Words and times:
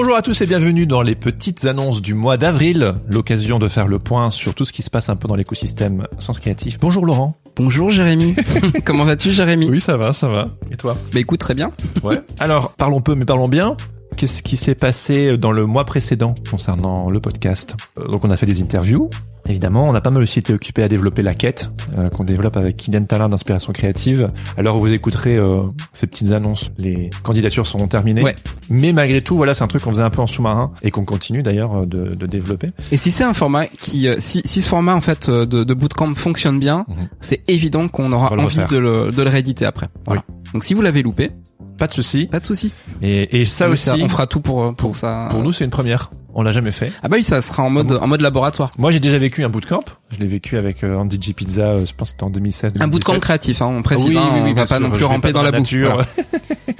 Bonjour 0.00 0.14
à 0.14 0.22
tous 0.22 0.40
et 0.42 0.46
bienvenue 0.46 0.86
dans 0.86 1.02
les 1.02 1.16
petites 1.16 1.64
annonces 1.64 2.00
du 2.00 2.14
mois 2.14 2.36
d'avril, 2.36 2.94
l'occasion 3.08 3.58
de 3.58 3.66
faire 3.66 3.88
le 3.88 3.98
point 3.98 4.30
sur 4.30 4.54
tout 4.54 4.64
ce 4.64 4.72
qui 4.72 4.82
se 4.82 4.90
passe 4.90 5.08
un 5.08 5.16
peu 5.16 5.26
dans 5.26 5.34
l'écosystème 5.34 6.06
Sens 6.20 6.38
Créatif. 6.38 6.78
Bonjour 6.78 7.04
Laurent. 7.04 7.34
Bonjour 7.56 7.90
Jérémy. 7.90 8.36
Comment 8.84 9.02
vas-tu 9.02 9.32
Jérémy? 9.32 9.68
Oui, 9.68 9.80
ça 9.80 9.96
va, 9.96 10.12
ça 10.12 10.28
va. 10.28 10.50
Et 10.70 10.76
toi? 10.76 10.96
Bah 11.12 11.18
écoute, 11.18 11.40
très 11.40 11.54
bien. 11.54 11.72
Ouais. 12.04 12.20
Alors, 12.38 12.74
parlons 12.74 13.00
peu 13.00 13.16
mais 13.16 13.24
parlons 13.24 13.48
bien. 13.48 13.76
Qu'est-ce 14.18 14.42
qui 14.42 14.56
s'est 14.56 14.74
passé 14.74 15.38
dans 15.38 15.52
le 15.52 15.64
mois 15.64 15.84
précédent 15.84 16.34
concernant 16.50 17.08
le 17.08 17.20
podcast 17.20 17.76
Euh, 17.98 18.08
Donc 18.08 18.24
on 18.24 18.30
a 18.30 18.36
fait 18.36 18.46
des 18.46 18.60
interviews. 18.60 19.10
Évidemment, 19.48 19.84
on 19.88 19.94
a 19.94 20.00
pas 20.00 20.10
mal 20.10 20.20
aussi 20.24 20.40
été 20.40 20.52
occupé 20.52 20.82
à 20.82 20.88
développer 20.88 21.22
la 21.22 21.34
quête 21.34 21.70
euh, 21.96 22.08
qu'on 22.10 22.24
développe 22.24 22.56
avec 22.56 22.76
Kylian 22.76 23.04
Talin 23.04 23.28
d'inspiration 23.28 23.72
créative. 23.72 24.30
Alors 24.58 24.76
vous 24.78 24.92
écouterez 24.92 25.36
euh, 25.38 25.62
ces 25.92 26.08
petites 26.08 26.32
annonces, 26.32 26.72
les 26.78 27.10
candidatures 27.22 27.64
seront 27.66 27.86
terminées. 27.86 28.22
Ouais. 28.24 28.34
Mais 28.68 28.92
malgré 28.92 29.22
tout, 29.22 29.36
voilà, 29.36 29.54
c'est 29.54 29.62
un 29.62 29.68
truc 29.68 29.82
qu'on 29.84 29.90
faisait 29.90 30.02
un 30.02 30.10
peu 30.10 30.20
en 30.20 30.26
sous-marin 30.26 30.72
et 30.82 30.90
qu'on 30.90 31.04
continue 31.04 31.42
d'ailleurs 31.44 31.86
de, 31.86 32.14
de 32.16 32.26
développer. 32.26 32.72
Et 32.90 32.96
si 32.96 33.12
c'est 33.12 33.24
un 33.24 33.34
format 33.34 33.66
qui, 33.66 34.08
si, 34.18 34.42
si 34.44 34.60
ce 34.60 34.68
format 34.68 34.96
en 34.96 35.00
fait 35.00 35.30
de, 35.30 35.44
de 35.62 35.74
bootcamp 35.74 36.14
fonctionne 36.16 36.58
bien, 36.58 36.84
Mhm. 36.88 37.08
c'est 37.20 37.42
évident 37.48 37.86
qu'on 37.88 38.10
aura 38.12 38.32
envie 38.32 38.42
refaire. 38.60 38.66
de 38.68 38.78
le, 38.78 39.10
de 39.12 39.22
le 39.22 39.30
rééditer 39.30 39.64
après. 39.64 39.86
Voilà. 40.06 40.24
Donc 40.52 40.64
si 40.64 40.74
vous 40.74 40.82
l'avez 40.82 41.02
loupé, 41.02 41.30
Pas 41.78 41.86
de 41.86 41.92
souci. 41.92 42.26
pas 42.26 42.40
de 42.40 42.44
souci. 42.46 42.72
Et, 43.02 43.40
et 43.40 43.44
ça 43.44 43.66
Mais 43.66 43.72
aussi, 43.74 43.90
on 44.02 44.08
fera 44.08 44.26
tout 44.26 44.40
pour 44.40 44.62
euh, 44.64 44.72
pour 44.72 44.94
ça. 44.96 45.28
pour 45.30 45.42
nous, 45.42 45.52
c'est 45.52 45.64
une 45.64 45.70
première. 45.70 46.10
On 46.34 46.42
l'a 46.42 46.52
jamais 46.52 46.70
fait. 46.70 46.92
Ah 47.02 47.08
bah 47.08 47.16
oui, 47.16 47.22
ça 47.24 47.40
sera 47.40 47.62
en 47.62 47.70
mode 47.70 47.92
en 48.00 48.06
mode 48.06 48.20
laboratoire. 48.20 48.70
Moi, 48.78 48.90
j'ai 48.92 49.00
déjà 49.00 49.18
vécu 49.18 49.42
un 49.44 49.48
bootcamp. 49.48 49.82
Je 50.10 50.18
l'ai 50.18 50.26
vécu 50.26 50.56
avec 50.56 50.84
euh, 50.84 50.96
Andy 50.96 51.18
G 51.20 51.32
Pizza. 51.32 51.62
euh, 51.72 51.86
je 51.86 51.92
pense 51.94 52.08
que 52.08 52.12
c'était 52.12 52.24
en 52.24 52.30
2016. 52.30 52.74
Un 52.78 52.86
bootcamp 52.86 53.12
2017. 53.14 53.20
créatif, 53.22 53.62
hein, 53.62 53.66
on 53.66 53.82
précise. 53.82 54.08
oui, 54.08 54.18
hein, 54.18 54.30
oui, 54.34 54.40
oui, 54.44 54.50
on 54.52 54.54
va 54.54 54.66
pas 54.66 54.78
non 54.78 54.90
plus 54.90 55.04
ramper 55.04 55.32
dans 55.32 55.42
la 55.42 55.50
boucle. 55.50 55.62
nature. 55.62 55.94
Voilà. 55.94 56.06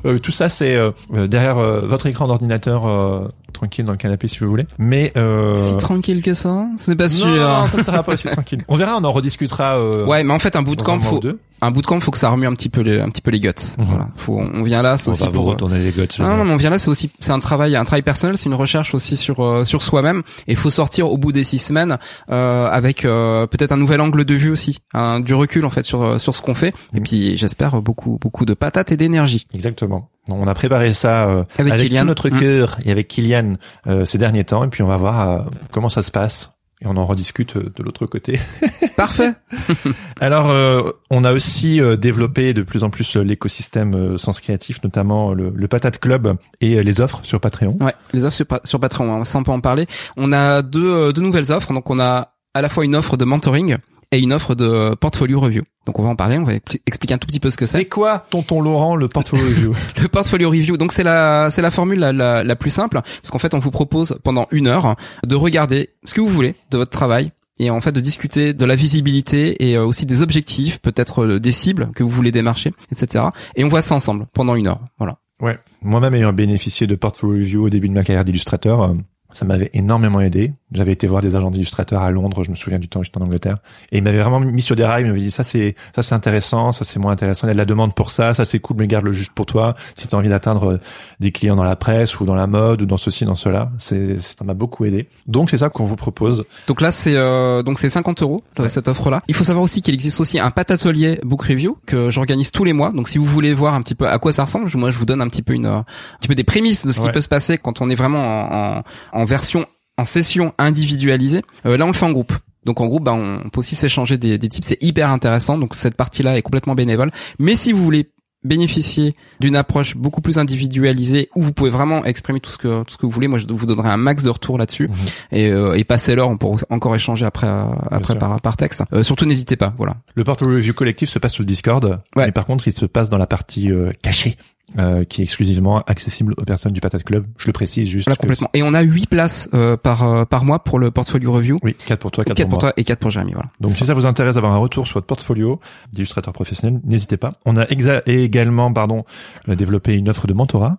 Euh, 0.05 0.19
tout 0.19 0.31
ça, 0.31 0.49
c'est 0.49 0.77
euh, 0.77 0.93
derrière 1.27 1.59
euh, 1.59 1.81
votre 1.81 2.07
écran 2.07 2.29
d'ordinateur, 2.29 2.87
euh, 2.87 3.27
tranquille 3.53 3.85
dans 3.85 3.91
le 3.93 3.99
canapé 3.99 4.29
si 4.29 4.39
vous 4.39 4.49
voulez. 4.49 4.65
Mais 4.79 5.13
euh... 5.17 5.57
Si 5.57 5.77
tranquille 5.77 6.23
que 6.23 6.35
ça, 6.35 6.69
c'est 6.77 6.95
pas 6.95 7.05
non, 7.07 7.11
sûr. 7.11 7.27
non, 7.27 7.67
ça 7.67 7.79
ne 7.79 7.83
sera 7.83 8.03
pas 8.05 8.13
aussi 8.13 8.29
tranquille. 8.29 8.63
On 8.69 8.77
verra, 8.77 8.97
on 8.97 9.03
en 9.05 9.11
rediscutera. 9.11 9.77
Euh, 9.79 10.05
Ouais, 10.07 10.23
mais 10.23 10.33
en 10.33 10.39
fait 10.39 10.55
un 10.55 10.61
un 10.61 10.63
bootcamp, 10.63 10.99
ou 10.99 11.03
faut. 11.03 11.21
Un 11.61 11.71
bootcamp, 11.71 12.01
faut 12.01 12.11
que 12.11 12.19
ça 12.19 12.29
remue 12.31 12.47
un 12.47 12.55
petit 12.55 12.69
peu 12.69 12.81
les 12.83 13.01
un 13.01 13.09
petit 13.11 13.21
peu 13.21 13.31
les 13.31 13.41
guts. 13.41 13.49
Mhm. 13.79 13.85
Voilà, 13.85 14.09
faut 14.17 14.39
on 14.39 14.63
vient 14.63 14.83
là, 14.83 14.97
c'est 14.97 15.09
aussi 15.11 15.25
va 15.25 15.31
pour 15.31 15.45
retourner 15.47 15.79
les 15.79 15.91
gotches. 15.91 16.19
Non, 16.21 16.37
non, 16.45 16.53
on 16.53 16.57
vient 16.57 16.71
là, 16.71 16.79
c'est 16.79 16.89
aussi, 16.89 17.11
c'est 17.21 17.33
un 17.33 17.39
travail, 17.39 17.75
un 17.77 17.85
travail 17.85 18.03
personnel, 18.03 18.37
c'est 18.37 18.47
une 18.49 18.55
recherche 18.55 18.95
aussi 18.95 19.17
sur 19.17 19.45
euh, 19.45 19.65
sur 19.65 19.83
soi-même. 19.83 20.23
Et 20.47 20.53
il 20.53 20.57
faut 20.57 20.71
sortir 20.71 21.11
au 21.11 21.17
bout 21.17 21.33
des 21.33 21.45
six 21.45 21.59
semaines 21.59 21.99
euh, 22.31 22.67
avec 22.67 23.05
euh, 23.05 23.47
peut-être 23.47 23.73
un 23.73 23.77
nouvel 23.77 24.01
angle 24.01 24.25
de 24.25 24.35
vue 24.35 24.51
aussi, 24.51 24.79
un, 24.95 25.21
du 25.21 25.35
recul 25.35 25.65
en 25.65 25.71
fait 25.71 25.83
sur 25.83 26.03
euh, 26.03 26.19
sur 26.19 26.35
ce 26.35 26.43
qu'on 26.43 26.55
fait. 26.55 26.75
Et 26.95 26.99
Mhm. 26.99 27.03
puis 27.03 27.37
j'espère 27.37 27.81
beaucoup 27.83 28.19
beaucoup 28.21 28.45
de 28.45 28.55
patates 28.55 28.93
et 28.93 28.97
d'énergie. 28.97 29.47
Exactement. 29.55 30.11
On 30.31 30.47
a 30.47 30.53
préparé 30.55 30.93
ça 30.93 31.29
euh, 31.31 31.45
Avec 31.59 31.89
tout 31.95 32.05
notre 32.05 32.29
Mm. 32.29 32.39
cœur 32.41 32.77
et 32.85 32.91
avec 32.91 33.09
Kylian 33.09 33.55
euh, 33.87 34.05
ces 34.05 34.19
derniers 34.19 34.45
temps. 34.45 34.63
Et 34.65 34.69
puis 34.69 34.83
on 34.83 34.87
va 34.89 34.97
voir 34.99 35.29
euh, 35.29 35.39
comment 35.73 35.89
ça 35.89 36.03
se 36.03 36.11
passe. 36.11 36.53
Et 36.81 36.87
on 36.87 36.97
en 36.97 37.05
rediscute 37.05 37.57
euh, 37.57 37.73
de 37.75 37.83
l'autre 37.83 38.07
côté. 38.07 38.39
Parfait. 38.97 39.33
Alors, 40.21 40.49
euh, 40.51 40.93
on 41.11 41.25
a 41.25 41.33
aussi 41.33 41.81
euh, 41.81 41.97
développé 41.97 42.55
de 42.55 42.63
plus 42.63 42.85
en 42.85 42.91
plus 42.91 43.17
l'écosystème 43.17 43.95
euh, 43.95 44.17
Sens 44.19 44.39
Créatif, 44.41 44.83
notamment 44.85 45.33
le, 45.35 45.51
le 45.55 45.69
Patate 45.69 45.99
Club 45.99 46.37
et 46.61 46.83
les 46.83 47.01
offres 47.01 47.21
sur 47.25 47.41
Patreon. 47.41 47.77
Ouais, 47.81 47.95
les 48.13 48.25
offres 48.25 48.37
sur, 48.37 48.47
Pa- 48.47 48.61
sur 48.65 48.79
Patreon, 48.81 49.13
hein, 49.21 49.25
ça 49.25 49.39
on 49.39 49.43
peut 49.43 49.51
en 49.53 49.61
parler. 49.61 49.87
On 50.17 50.33
a 50.33 50.63
deux 50.63 50.89
euh, 50.91 51.13
deux 51.13 51.23
nouvelles 51.23 51.51
offres. 51.53 51.73
Donc 51.73 51.91
on 51.91 51.99
a 51.99 52.35
à 52.55 52.63
la 52.63 52.69
fois 52.69 52.85
une 52.85 52.95
offre 52.97 53.17
de 53.17 53.25
mentoring 53.25 53.77
et 54.13 54.19
une 54.21 54.33
offre 54.33 54.55
de 54.55 54.95
portfolio 54.95 55.39
review. 55.41 55.63
Donc 55.87 55.99
on 55.99 56.03
va 56.03 56.09
en 56.09 56.17
parler, 56.17 56.39
on 56.39 56.43
va 56.45 56.55
expli- 56.55 56.81
expliquer 56.87 57.15
un 57.15 57.19
tout 57.19 57.27
petit 57.27 57.41
peu 57.41 57.51
ce 57.51 57.57
que 57.57 57.67
c'est. 57.67 57.79
C'est 57.79 57.85
quoi, 57.87 58.27
tonton 58.31 58.61
Laurent, 58.61 58.97
le 58.97 59.09
portfolio 59.09 59.45
review 59.45 59.75
Le 60.01 60.09
portfolio 60.09 60.49
review, 60.51 60.77
donc 60.77 60.93
c'est 60.93 61.03
la 61.03 61.49
c'est 61.51 61.63
la 61.63 61.71
formule 61.71 61.99
la, 61.99 62.13
la, 62.13 62.45
la 62.45 62.57
plus 62.57 62.71
simple, 62.71 63.01
parce 63.03 63.31
qu'en 63.31 63.39
fait 63.39 63.55
on 63.55 63.59
vous 63.59 63.71
propose 63.71 64.19
pendant 64.23 64.47
une 64.51 64.67
heure 64.67 64.97
de 65.27 65.35
regarder 65.35 65.91
ce 66.05 66.15
que 66.15 66.21
vous 66.21 66.29
voulez 66.29 66.55
de 66.71 66.79
votre 66.79 66.91
travail 66.91 67.33
et 67.59 67.71
en 67.71 67.81
fait 67.81 67.93
de 67.93 68.01
discuter 68.01 68.55
de 68.55 68.65
la 68.65 68.77
visibilité 68.77 69.69
et 69.69 69.77
euh, 69.77 69.85
aussi 69.85 70.07
des 70.07 70.23
objectifs, 70.23 70.79
peut-être 70.81 71.25
euh, 71.25 71.41
des 71.41 71.53
cibles 71.53 71.91
que 71.95 72.03
vous 72.05 72.09
voulez 72.11 72.31
démarcher, 72.33 72.73
etc. 72.93 73.25
Et 73.57 73.65
on 73.65 73.69
voit 73.69 73.83
ça 73.83 73.95
ensemble 73.97 74.27
pendant 74.33 74.55
une 74.55 74.69
heure. 74.69 74.81
Voilà. 74.99 75.19
Ouais. 75.41 75.57
Moi-même 75.83 76.15
ayant 76.15 76.33
bénéficié 76.33 76.87
de 76.87 76.95
portfolio 76.95 77.35
review 77.37 77.65
au 77.67 77.69
début 77.71 77.89
de 77.89 77.95
ma 77.95 78.05
carrière 78.05 78.25
d'illustrateur, 78.25 78.83
euh, 78.83 78.95
ça 79.33 79.45
m'avait 79.45 79.71
énormément 79.75 80.21
aidé. 80.21 80.53
J'avais 80.73 80.93
été 80.93 81.07
voir 81.07 81.23
des 81.23 81.35
agents 81.37 81.51
d'illustrateurs 81.51 82.03
à 82.03 82.11
Londres, 82.11 82.45
je 82.45 82.51
me 82.51 82.57
souviens 82.57 82.79
du 82.79 82.89
temps 82.89 83.01
où 83.01 83.05
j'étais 83.05 83.19
en 83.19 83.23
Angleterre, 83.25 83.57
et 83.91 83.99
ils 83.99 84.03
m'avaient 84.05 84.21
vraiment 84.21 84.41
mis 84.41 84.61
sur 84.61 84.77
des 84.77 84.85
rails, 84.85 85.03
ils 85.05 85.07
m'avaient 85.07 85.19
dit 85.21 85.31
ça 85.31 85.43
c'est 85.45 85.75
ça 85.95 86.03
c'est 86.03 86.15
intéressant, 86.15 86.73
ça 86.73 86.85
c'est 86.85 86.99
moins 86.99 87.13
intéressant, 87.13 87.47
il 87.47 87.51
y 87.51 87.53
a 87.53 87.55
de 87.55 87.59
la 87.59 87.65
demande 87.65 87.95
pour 87.95 88.11
ça, 88.11 88.35
ça 88.35 88.45
c'est 88.45 88.59
cool, 88.59 88.77
mais 88.79 88.87
garde-le 88.87 89.13
juste 89.13 89.33
pour 89.33 89.47
toi. 89.47 89.75
Si 89.95 90.07
tu 90.09 90.15
as 90.15 90.19
envie 90.19 90.29
d'atteindre 90.29 90.73
euh, 90.73 90.81
des 91.21 91.33
clients 91.33 91.57
dans 91.57 91.65
la 91.65 91.77
presse 91.77 92.21
ou 92.21 92.25
dans 92.27 92.35
la 92.35 92.47
mode 92.47 92.83
ou 92.83 92.87
dans 92.87 92.99
ceci, 92.99 93.25
dans 93.25 93.35
cela, 93.35 93.71
c'est 93.79 94.19
ça 94.21 94.45
m'a 94.45 94.53
beaucoup 94.55 94.85
aidé. 94.85 95.09
Donc 95.27 95.49
c'est 95.51 95.59
ça 95.59 95.71
qu'on 95.71 95.85
vous 95.85 95.97
propose. 95.97 96.45
Donc 96.67 96.81
là 96.83 96.91
c'est 96.91 97.17
euh, 97.17 97.63
donc 97.63 97.79
c'est 97.79 97.89
50 97.89 98.23
euros 98.23 98.43
euh, 98.59 98.65
Ouais. 98.65 98.69
cette 98.69 98.89
offre 98.89 99.09
là. 99.11 99.23
Il 99.29 99.35
faut 99.35 99.45
savoir 99.45 99.63
aussi 99.65 99.81
qu'il 99.81 99.95
existe 99.95 100.21
aussi 100.21 100.39
un 100.39 100.51
pat 100.51 100.71
atelier 100.71 101.19
book 101.25 101.43
review 101.43 101.79
que 101.87 102.11
j'organise 102.11 102.51
tous 102.51 102.65
les 102.65 102.75
mois. 102.75 102.91
Donc 102.93 103.09
si 103.09 103.17
vous 103.19 103.25
voulez 103.25 103.55
voir 103.55 103.73
un 103.75 103.81
petit 103.81 103.95
peu 103.95 104.07
à 104.07 104.19
quoi 104.19 104.33
ça 104.33 104.45
ressemble, 104.45 104.71
moi 104.77 104.91
je 104.91 104.99
vous 104.99 105.07
donne 105.07 105.23
un 105.23 105.29
petit 105.29 105.43
peu 105.43 105.55
une 105.55 105.67
euh, 105.67 105.77
un 105.79 105.85
petit 106.21 106.29
peu 106.29 106.35
des 106.35 106.45
prémices 106.45 106.85
de 106.85 106.93
ce 106.93 107.01
qui 107.01 107.11
peut 107.11 107.21
se 107.23 107.29
passer 107.29 107.57
quand 107.57 107.81
on 107.81 107.89
est 107.89 107.95
vraiment 107.95 108.79
en, 108.79 108.83
en, 109.13 109.18
en 109.19 109.25
version 109.25 109.67
en 109.97 110.05
session 110.05 110.55
individualisée. 110.59 111.43
Euh, 111.67 111.77
là 111.77 111.85
on 111.85 111.89
le 111.89 111.93
fait 111.95 112.07
en 112.07 112.13
groupe. 112.13 112.33
Donc 112.65 112.81
en 112.81 112.87
groupe, 112.87 113.05
bah, 113.05 113.13
on 113.15 113.49
peut 113.51 113.61
aussi 113.61 113.77
s'échanger 113.77 114.19
des, 114.19 114.37
des 114.39 114.49
tips, 114.49 114.67
c'est 114.67 114.83
hyper 114.83 115.11
intéressant. 115.11 115.57
Donc 115.59 115.75
cette 115.75 115.95
partie-là 115.97 116.37
est 116.37 116.43
complètement 116.43 116.75
bénévole. 116.75 117.11
Mais 117.39 117.55
si 117.55 117.73
vous 117.73 117.83
voulez 117.83 118.11
bénéficier 118.45 119.17
d'une 119.41 119.57
approche 119.57 119.97
beaucoup 119.97 120.21
plus 120.21 120.39
individualisée 120.39 121.29
où 121.35 121.43
vous 121.43 121.53
pouvez 121.53 121.71
vraiment 121.71 122.05
exprimer 122.05 122.39
tout 122.41 122.51
ce 122.53 122.59
que 122.59 122.85
tout 122.85 122.93
ce 122.93 122.97
que 122.97 123.05
vous 123.07 123.11
voulez, 123.13 123.27
moi 123.27 123.39
je 123.39 123.47
vous 123.49 123.67
donnerai 123.67 123.89
un 123.89 123.97
max 123.97 124.23
de 124.23 124.31
retour 124.31 124.59
là-dessus 124.59 124.89
Mhm. 124.89 124.95
et, 125.33 125.49
euh, 125.49 125.75
et 125.77 125.83
passer 125.85 126.15
l'heure, 126.15 126.29
on 126.31 126.37
pourra 126.39 126.61
encore 126.71 126.95
échanger 126.95 127.27
après 127.27 127.49
euh, 127.49 127.65
après 127.91 128.17
par, 128.17 128.41
par 128.41 128.57
texte. 128.57 128.85
Euh, 128.93 129.03
surtout 129.03 129.27
n'hésitez 129.27 129.57
pas, 129.57 129.75
voilà. 129.77 129.97
Le 130.15 130.23
portfolio 130.23 130.55
review 130.55 130.73
collectif 130.75 131.09
se 131.09 131.19
passe 131.19 131.33
sur 131.35 131.43
le 131.43 131.47
Discord, 131.47 131.85
Ouais. 132.15 132.27
mais 132.27 132.33
par 132.33 132.47
contre 132.47 132.69
il 132.69 132.73
se 132.73 132.87
passe 132.87 133.11
dans 133.11 133.19
la 133.19 133.27
partie 133.27 133.73
euh, 133.73 133.91
cachée. 134.03 134.37
Euh, 134.79 135.05
qui 135.05 135.21
est 135.23 135.25
exclusivement 135.25 135.83
accessible 135.87 136.35
aux 136.37 136.45
personnes 136.45 136.73
du 136.73 136.81
Patate 136.81 137.03
Club. 137.03 137.27
Je 137.39 137.47
le 137.47 137.53
précise 137.53 137.89
juste. 137.89 138.07
Voilà 138.07 138.17
complètement. 138.17 138.51
Et 138.55 138.63
on 138.63 138.75
a 138.75 138.83
huit 138.83 139.09
places 139.09 139.49
euh, 139.55 139.77
par 139.77 140.03
euh, 140.03 140.25
par 140.25 140.45
mois 140.45 140.63
pour 140.63 140.79
le 140.79 140.91
portfolio 140.91 141.33
review. 141.33 141.59
Oui, 141.63 141.75
4 141.75 141.99
pour 141.99 142.11
toi, 142.11 142.25
4, 142.25 142.37
Quatre 142.37 142.47
pour 142.47 142.59
pour 142.59 142.63
moi. 142.65 142.73
toi 142.73 142.81
et 142.81 142.85
quatre 142.85 142.99
pour 142.99 143.11
Jérémy, 143.11 143.33
voilà. 143.33 143.51
Donc 143.61 143.77
si 143.77 143.85
ça 143.85 143.95
vous 143.95 144.07
intéresse 144.07 144.35
d'avoir 144.35 144.53
un 144.53 144.59
retour 144.59 144.87
sur 144.87 144.95
votre 144.95 145.07
portfolio 145.07 145.59
d'illustrateur 145.93 146.33
professionnel, 146.33 146.81
n'hésitez 146.85 147.17
pas. 147.17 147.35
On 147.45 147.57
a 147.57 147.65
également 148.07 148.73
pardon 148.73 149.05
euh, 149.49 149.55
développé 149.55 149.95
une 149.95 150.09
offre 150.09 150.27
de 150.27 150.35
mentorat. 150.35 150.79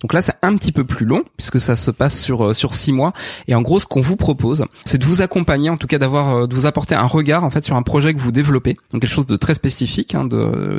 Donc 0.00 0.12
là, 0.12 0.20
c'est 0.20 0.34
un 0.42 0.54
petit 0.56 0.72
peu 0.72 0.84
plus 0.84 1.06
long 1.06 1.24
puisque 1.36 1.60
ça 1.60 1.76
se 1.76 1.90
passe 1.90 2.18
sur 2.20 2.46
euh, 2.46 2.54
sur 2.54 2.74
six 2.74 2.92
mois. 2.92 3.12
Et 3.48 3.54
en 3.54 3.62
gros, 3.62 3.78
ce 3.80 3.86
qu'on 3.86 4.00
vous 4.00 4.16
propose, 4.16 4.64
c'est 4.84 4.98
de 4.98 5.04
vous 5.04 5.22
accompagner, 5.22 5.70
en 5.70 5.76
tout 5.76 5.86
cas 5.86 5.98
d'avoir 5.98 6.34
euh, 6.34 6.46
de 6.46 6.54
vous 6.54 6.66
apporter 6.66 6.94
un 6.94 7.04
regard 7.04 7.44
en 7.44 7.50
fait 7.50 7.64
sur 7.64 7.76
un 7.76 7.82
projet 7.82 8.14
que 8.14 8.20
vous 8.20 8.32
développez, 8.32 8.76
donc 8.92 9.02
quelque 9.02 9.10
chose 9.10 9.26
de 9.26 9.36
très 9.36 9.54
spécifique, 9.54 10.14
hein, 10.14 10.26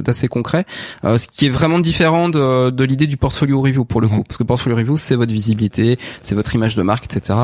d'assez 0.03 0.27
concret, 0.27 0.65
euh, 1.03 1.17
ce 1.17 1.27
qui 1.27 1.47
est 1.47 1.49
vraiment 1.49 1.79
différent 1.79 2.29
de 2.29 2.69
de 2.69 2.83
l'idée 2.83 3.07
du 3.07 3.17
portfolio 3.17 3.61
review 3.61 3.85
pour 3.85 4.01
le 4.01 4.07
coup, 4.07 4.23
parce 4.23 4.37
que 4.37 4.43
portfolio 4.43 4.77
review, 4.77 4.97
c'est 4.97 5.15
votre 5.15 5.33
visibilité, 5.33 5.97
c'est 6.21 6.35
votre 6.35 6.53
image 6.55 6.75
de 6.75 6.83
marque, 6.83 7.05
etc. 7.05 7.37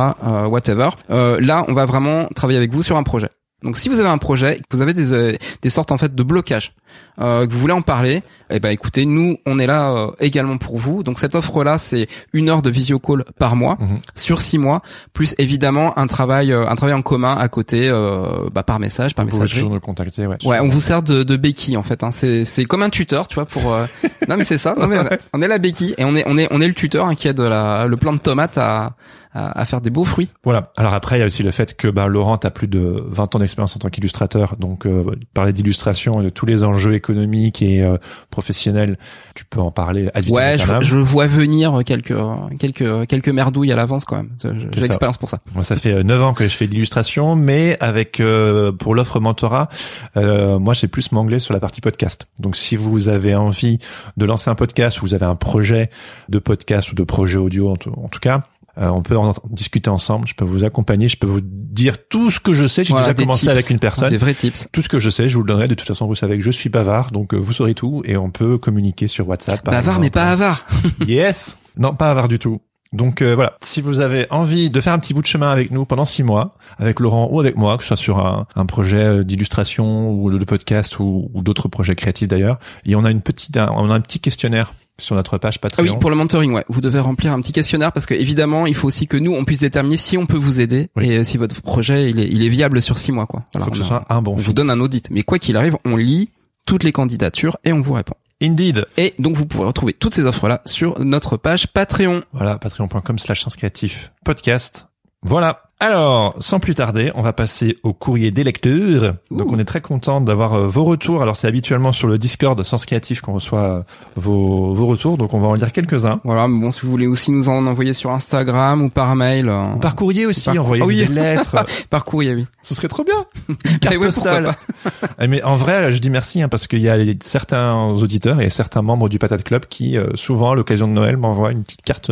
whatever. 0.50 0.90
Là, 1.09 1.66
on 1.67 1.73
va 1.73 1.85
vraiment 1.85 2.28
travailler 2.35 2.57
avec 2.57 2.72
vous 2.72 2.84
sur 2.84 2.97
un 2.97 3.03
projet. 3.03 3.29
Donc 3.63 3.78
si 3.78 3.90
vous 3.90 4.00
avez 4.00 4.09
un 4.09 4.17
projet, 4.17 4.61
vous 4.72 4.81
avez 4.81 4.94
des, 4.94 5.38
des 5.61 5.69
sortes 5.69 5.91
en 5.91 5.97
fait 5.97 6.13
de 6.13 6.23
blocages, 6.23 6.73
euh, 7.20 7.46
que 7.46 7.54
vous 7.54 7.59
voulez 7.59 7.74
en 7.74 7.81
parler, 7.84 8.24
eh 8.50 8.59
ben 8.59 8.70
écoutez, 8.70 9.06
nous 9.06 9.38
on 9.46 9.59
est 9.59 9.66
là 9.68 9.92
euh, 9.92 10.12
également 10.20 10.58
pour 10.58 10.78
vous. 10.78 11.04
Donc 11.04 11.20
cette 11.20 11.36
offre 11.36 11.64
là, 11.64 11.78
c'est 11.78 12.08
une 12.34 12.50
heure 12.50 12.62
de 12.62 12.70
visio 12.70 13.00
call 13.00 13.24
par 13.38 13.56
mois 13.56 13.78
Mhm. 13.80 14.00
sur 14.16 14.42
six 14.42 14.58
mois, 14.58 14.81
plus 15.14 15.36
évidemment 15.38 15.98
un 15.98 16.08
travail 16.08 16.52
euh, 16.52 16.68
un 16.68 16.76
travail 16.76 16.96
en 16.96 17.02
commun 17.02 17.36
à 17.38 17.48
côté, 17.50 17.88
euh, 17.90 18.50
bah, 18.52 18.64
par 18.64 18.80
message, 18.80 19.14
par 19.16 19.26
Vous 19.26 19.30
pouvez 19.32 19.42
messagerie. 19.44 19.59
toujours 19.62 19.74
nous 19.76 19.80
contacter. 19.80 20.26
Ouais, 20.28 20.38
Ouais, 20.46 20.59
on 20.59 20.70
vous 20.70 20.82
sert 20.82 21.03
de, 21.03 21.24
de 21.24 21.38
béquille 21.38 21.78
en 21.78 21.84
fait. 21.84 22.03
Hein. 22.03 22.12
C'est 22.12 22.46
c'est 22.46 22.66
comme 22.66 22.82
un 22.84 22.90
tuteur, 22.90 23.28
tu 23.28 23.36
vois, 23.36 23.46
pour. 23.46 23.74
euh, 23.74 23.86
non 24.28 24.36
mais 24.38 24.44
c'est 24.44 24.58
ça. 24.58 24.76
Non 24.80 24.88
mais 24.88 24.98
on 25.34 25.42
est 25.42 25.48
la 25.48 25.58
béquille 25.59 25.94
et 25.98 26.06
on 26.06 26.16
est 26.16 26.24
on 26.28 26.38
est 26.38 26.48
on 26.52 26.62
est 26.62 26.67
le 26.67 26.73
tuteur 26.73 27.06
hein, 27.08 27.16
qui 27.16 27.28
aide 27.28 27.40
la, 27.40 27.85
le 27.88 27.97
plant 27.97 28.14
de 28.14 28.20
tomates 28.20 28.58
à, 28.58 28.94
à 29.35 29.66
faire 29.66 29.82
des 29.82 29.90
beaux 29.90 30.03
fruits. 30.03 30.29
Voilà. 30.44 30.72
Alors 30.78 30.94
après, 30.94 31.17
il 31.17 31.20
y 31.20 31.23
a 31.23 31.26
aussi 31.26 31.41
le 31.41 31.50
fait 31.50 31.76
que 31.76 31.88
bah, 31.88 32.06
Laurent 32.08 32.35
a 32.35 32.52
plus 32.52 32.67
de 32.67 33.03
20 33.08 33.34
ans 33.35 33.40
d'expérience 33.40 33.76
en 33.76 33.79
tant 33.79 33.90
qu'illustrateur, 33.90 34.56
donc 34.59 34.85
euh, 34.85 35.03
parler 35.34 35.53
d'illustration 35.53 36.22
et 36.22 36.23
de 36.26 36.29
tous 36.29 36.46
les 36.46 36.64
enjeux 36.64 36.83
économiques 36.91 37.62
et 37.62 37.82
euh, 37.82 37.97
professionnels, 38.30 38.97
tu 39.35 39.46
peux 39.46 39.59
en 39.59 39.72
parler 39.72 40.09
Ouais, 40.30 40.58
je, 40.58 40.85
je 40.85 40.97
vois 40.97 41.28
venir 41.28 41.82
quelques 41.85 42.14
quelques 42.59 43.08
quelques 43.08 43.30
merdouilles 43.30 43.72
à 43.72 43.76
l'avance 43.76 44.06
quand 44.06 44.18
même. 44.18 44.30
J'ai 44.41 44.82
l'expérience 44.82 45.18
pour 45.18 45.30
ça. 45.30 45.40
Moi, 45.53 45.64
ça 45.64 45.76
fait 45.76 46.03
9 46.03 46.24
ans 46.24 46.34
que 46.34 46.47
je 46.47 46.56
fais 46.56 46.68
de 46.68 46.72
l'illustration, 46.72 47.35
mais 47.35 47.78
avec 47.80 48.20
euh, 48.20 48.72
pour 48.72 48.96
l'offre 48.96 49.20
mentorat, 49.20 49.70
euh, 50.18 50.59
moi 50.59 50.74
j'ai 50.74 50.88
plus 50.88 51.12
m'angler 51.12 51.40
sur 51.40 51.53
la 51.53 51.59
partie 51.59 51.82
podcast. 51.82 52.28
Donc 52.40 52.56
si 52.56 52.76
vous 52.76 53.08
avez 53.08 53.36
envie 53.36 53.79
de 54.18 54.26
lancer 54.26 54.50
un 54.50 54.56
podcast, 54.56 55.02
ou 55.02 55.06
vous 55.06 55.14
avez 55.14 55.26
un 55.26 55.36
projet 55.36 55.90
de 56.29 56.40
podcast 56.40 56.91
ou 56.91 56.96
de 56.96 57.03
projet 57.03 57.38
audio 57.38 57.70
en 57.70 57.76
tout, 57.76 57.94
en 57.97 58.09
tout 58.09 58.20
cas, 58.20 58.44
euh, 58.78 58.87
on 58.90 59.02
peut 59.02 59.17
en 59.17 59.34
discuter 59.49 59.90
ensemble. 59.90 60.28
Je 60.28 60.34
peux 60.34 60.46
vous 60.46 60.64
accompagner, 60.64 61.08
je 61.08 61.17
peux 61.17 61.28
vous 61.28 61.41
dire 61.43 62.08
tout 62.08 62.31
ce 62.31 62.40
que 62.40 62.53
je 62.53 62.66
sais. 62.67 62.84
J'ai 62.84 62.93
Voilà, 62.93 63.14
déjà 63.14 63.23
commencé 63.25 63.41
tips, 63.41 63.52
avec 63.52 63.70
une 63.70 63.79
personne. 63.79 64.09
Des 64.09 64.17
vrais 64.17 64.34
tips. 64.34 64.67
Tout 64.72 64.81
ce 64.81 64.90
que 64.90 64.99
je 64.99 65.09
sais, 65.09 65.29
je 65.29 65.35
vous 65.35 65.43
le 65.43 65.47
donnerai. 65.47 65.67
De 65.67 65.75
toute 65.75 65.87
façon, 65.87 66.08
vous 66.08 66.16
savez 66.16 66.37
que 66.37 66.43
je 66.43 66.52
suis 66.52 66.70
bavard, 66.70 67.11
donc 67.11 67.34
euh, 67.34 67.37
vous 67.37 67.53
saurez 67.53 67.75
tout 67.75 68.02
et 68.05 68.17
on 68.17 68.31
peut 68.31 68.58
communiquer 68.58 69.08
sur 69.08 69.28
WhatsApp. 69.28 69.61
par 69.64 69.73
Bavard 69.73 69.99
mais 69.99 70.09
pas 70.09 70.31
avare. 70.31 70.66
Yes. 71.08 71.59
Non, 71.78 71.93
pas 71.96 72.09
avare 72.09 72.28
du 72.28 72.40
tout. 72.40 72.61
Donc 72.93 73.22
euh, 73.22 73.35
voilà, 73.35 73.57
si 73.61 73.81
vous 73.81 73.99
avez 73.99 74.28
envie 74.29 74.69
de 74.69 74.79
faire 74.79 74.93
un 74.93 74.99
petit 74.99 75.13
bout 75.13 75.22
de 75.22 75.28
chemin 75.28 75.49
avec 75.49 75.72
nous 75.72 75.84
pendant 75.85 76.05
six 76.05 76.23
mois, 76.23 76.55
avec 76.78 76.99
Laurent 76.99 77.28
ou 77.31 77.40
avec 77.40 77.57
moi, 77.57 77.75
que 77.78 77.84
ce 77.84 77.87
soit 77.87 77.97
sur 77.97 78.19
un, 78.19 78.45
un 78.55 78.66
projet 78.66 79.03
euh, 79.03 79.23
d'illustration 79.23 80.11
ou 80.11 80.31
de 80.31 80.45
podcast 80.45 80.99
ou, 80.99 81.29
ou 81.34 81.41
d'autres 81.41 81.67
projets 81.67 81.95
créatifs 81.95 82.28
d'ailleurs, 82.28 82.59
et 82.85 82.95
on 82.95 83.03
a 83.03 83.11
une 83.11 83.22
petite, 83.22 83.57
un- 83.57 83.72
on 83.75 83.90
a 83.90 83.95
un 83.95 83.99
petit 83.99 84.19
questionnaire 84.19 84.73
sur 84.99 85.16
notre 85.16 85.40
page 85.40 85.55
Ah 85.57 85.61
Patreon. 85.61 85.93
oui, 85.93 85.97
pour 85.99 86.11
le 86.11 86.16
mentoring, 86.16 86.53
ouais. 86.53 86.66
Vous 86.69 86.79
devez 86.81 86.99
remplir 86.99 87.34
un 87.34 87.41
petit 87.41 87.51
questionnaire 87.51 87.91
parce 87.91 88.05
que 88.05 88.13
évidemment, 88.13 88.67
il 88.67 88.75
faut 88.75 88.87
aussi 88.87 89.07
que 89.07 89.17
nous, 89.17 89.34
on 89.34 89.43
puisse 89.43 89.61
déterminer 89.61 89.97
si 89.97 90.17
on 90.17 90.28
peut 90.28 90.37
vous 90.37 90.61
aider 90.61 90.90
Oui. 90.95 91.09
et 91.11 91.23
si 91.23 91.37
votre 91.37 91.63
projet 91.63 92.11
il 92.11 92.19
est, 92.19 92.28
il 92.28 92.43
est 92.43 92.49
viable 92.49 92.79
sur 92.79 92.99
six 92.99 93.11
mois, 93.11 93.25
quoi. 93.25 93.41
Il 93.45 93.49
Voilà, 93.53 93.66
faut 93.66 93.72
que 93.72 93.78
ce 93.78 93.84
soit 93.84 94.05
un 94.09 94.22
bon 94.22 94.34
on 94.34 94.37
fit. 94.37 94.45
vous 94.45 94.53
donne 94.53 94.69
un 94.69 94.79
audit, 94.79 95.09
mais 95.09 95.23
quoi 95.23 95.40
qu'il 95.40 95.57
arrive, 95.57 95.78
on 95.84 95.95
lit 95.95 96.29
toutes 96.67 96.84
les 96.84 96.91
candidatures 96.91 97.57
et 97.66 97.73
on 97.73 97.81
vous 97.81 97.93
répond. 97.93 98.13
Indeed. 98.43 98.85
Et 98.97 99.13
donc, 99.19 99.35
vous 99.35 99.45
pourrez 99.45 99.67
retrouver 99.67 99.93
toutes 99.93 100.13
ces 100.13 100.25
offres-là 100.25 100.61
sur 100.66 100.99
notre 100.99 101.37
page 101.37 101.67
Patreon. 101.67 102.23
Voilà, 102.34 102.59
patreon.com 102.59 103.17
slash 103.17 103.41
sens 103.41 103.55
créatif 103.55 104.11
podcast. 104.25 104.87
Voilà. 105.23 105.59
Alors, 105.79 106.35
sans 106.40 106.61
plus 106.61 106.75
tarder, 106.75 107.11
on 107.16 107.22
va 107.22 107.34
passer 107.34 107.75
au 107.84 107.91
courrier 107.91 108.31
des 108.31 108.46
lecteurs. 108.46 109.16
Donc, 109.31 109.52
on 109.52 109.59
est 109.59 109.66
très 109.66 109.81
content 109.81 110.22
d'avoir 110.22 110.53
euh, 110.53 110.67
vos 110.67 110.85
retours. 110.85 111.22
Alors, 111.22 111.35
c'est 111.35 111.47
habituellement 111.47 111.91
sur 111.91 112.08
le 112.08 112.17
Discord 112.17 112.61
Sens 112.64 112.85
Créatif 112.85 113.20
qu'on 113.20 113.34
reçoit 113.34 113.59
euh, 113.59 113.81
vos, 114.16 114.73
vos 114.73 114.87
retours. 114.87 115.17
Donc, 115.17 115.34
on 115.34 115.41
va 115.41 115.49
en 115.49 115.55
lire 115.55 115.73
quelques-uns. 115.73 116.22
Voilà, 116.23 116.47
mais 116.47 116.58
bon, 116.58 116.72
si 116.72 116.81
vous 116.84 116.90
voulez 116.91 117.08
aussi 117.08 117.31
nous 117.31 117.49
en 117.49 117.67
envoyer 117.67 117.91
sur 117.91 118.11
Instagram 118.11 118.81
ou 118.84 118.90
par 118.90 119.14
mail, 119.17 119.49
euh, 119.49 119.66
Par 119.81 119.96
courrier 119.96 120.25
aussi, 120.25 120.46
Par- 120.46 120.58
envoyer 120.59 120.84
Ah 120.84 120.87
oui. 120.87 121.05
des 121.05 121.08
lettres. 121.14 121.66
par 121.90 122.05
courrier, 122.05 122.34
oui. 122.34 122.46
Ce 122.61 122.76
serait 122.76 122.87
trop 122.87 123.03
bien. 123.03 123.26
Une 123.49 123.79
carte 123.79 123.96
ouais, 123.97 124.05
postale. 124.05 124.55
Eh, 125.19 125.28
Mais 125.28 125.43
en 125.43 125.58
vrai, 125.58 125.91
je 125.91 125.97
dis 125.99 126.09
merci 126.09 126.41
hein, 126.41 126.47
parce 126.47 126.67
qu'il 126.67 126.79
y 126.79 126.87
a 126.87 126.96
certains 127.22 127.76
auditeurs 127.76 128.40
et 128.40 128.49
certains 128.49 128.84
membres 128.84 129.09
du 129.09 129.19
Patate 129.19 129.43
Club 129.43 129.66
qui, 129.66 129.97
souvent, 130.16 130.52
à 130.52 130.55
l'occasion 130.55 130.87
de 130.87 130.93
Noël, 130.93 131.17
m'envoient 131.17 131.52
une 131.52 131.64
petite 131.64 131.81
carte 131.81 132.09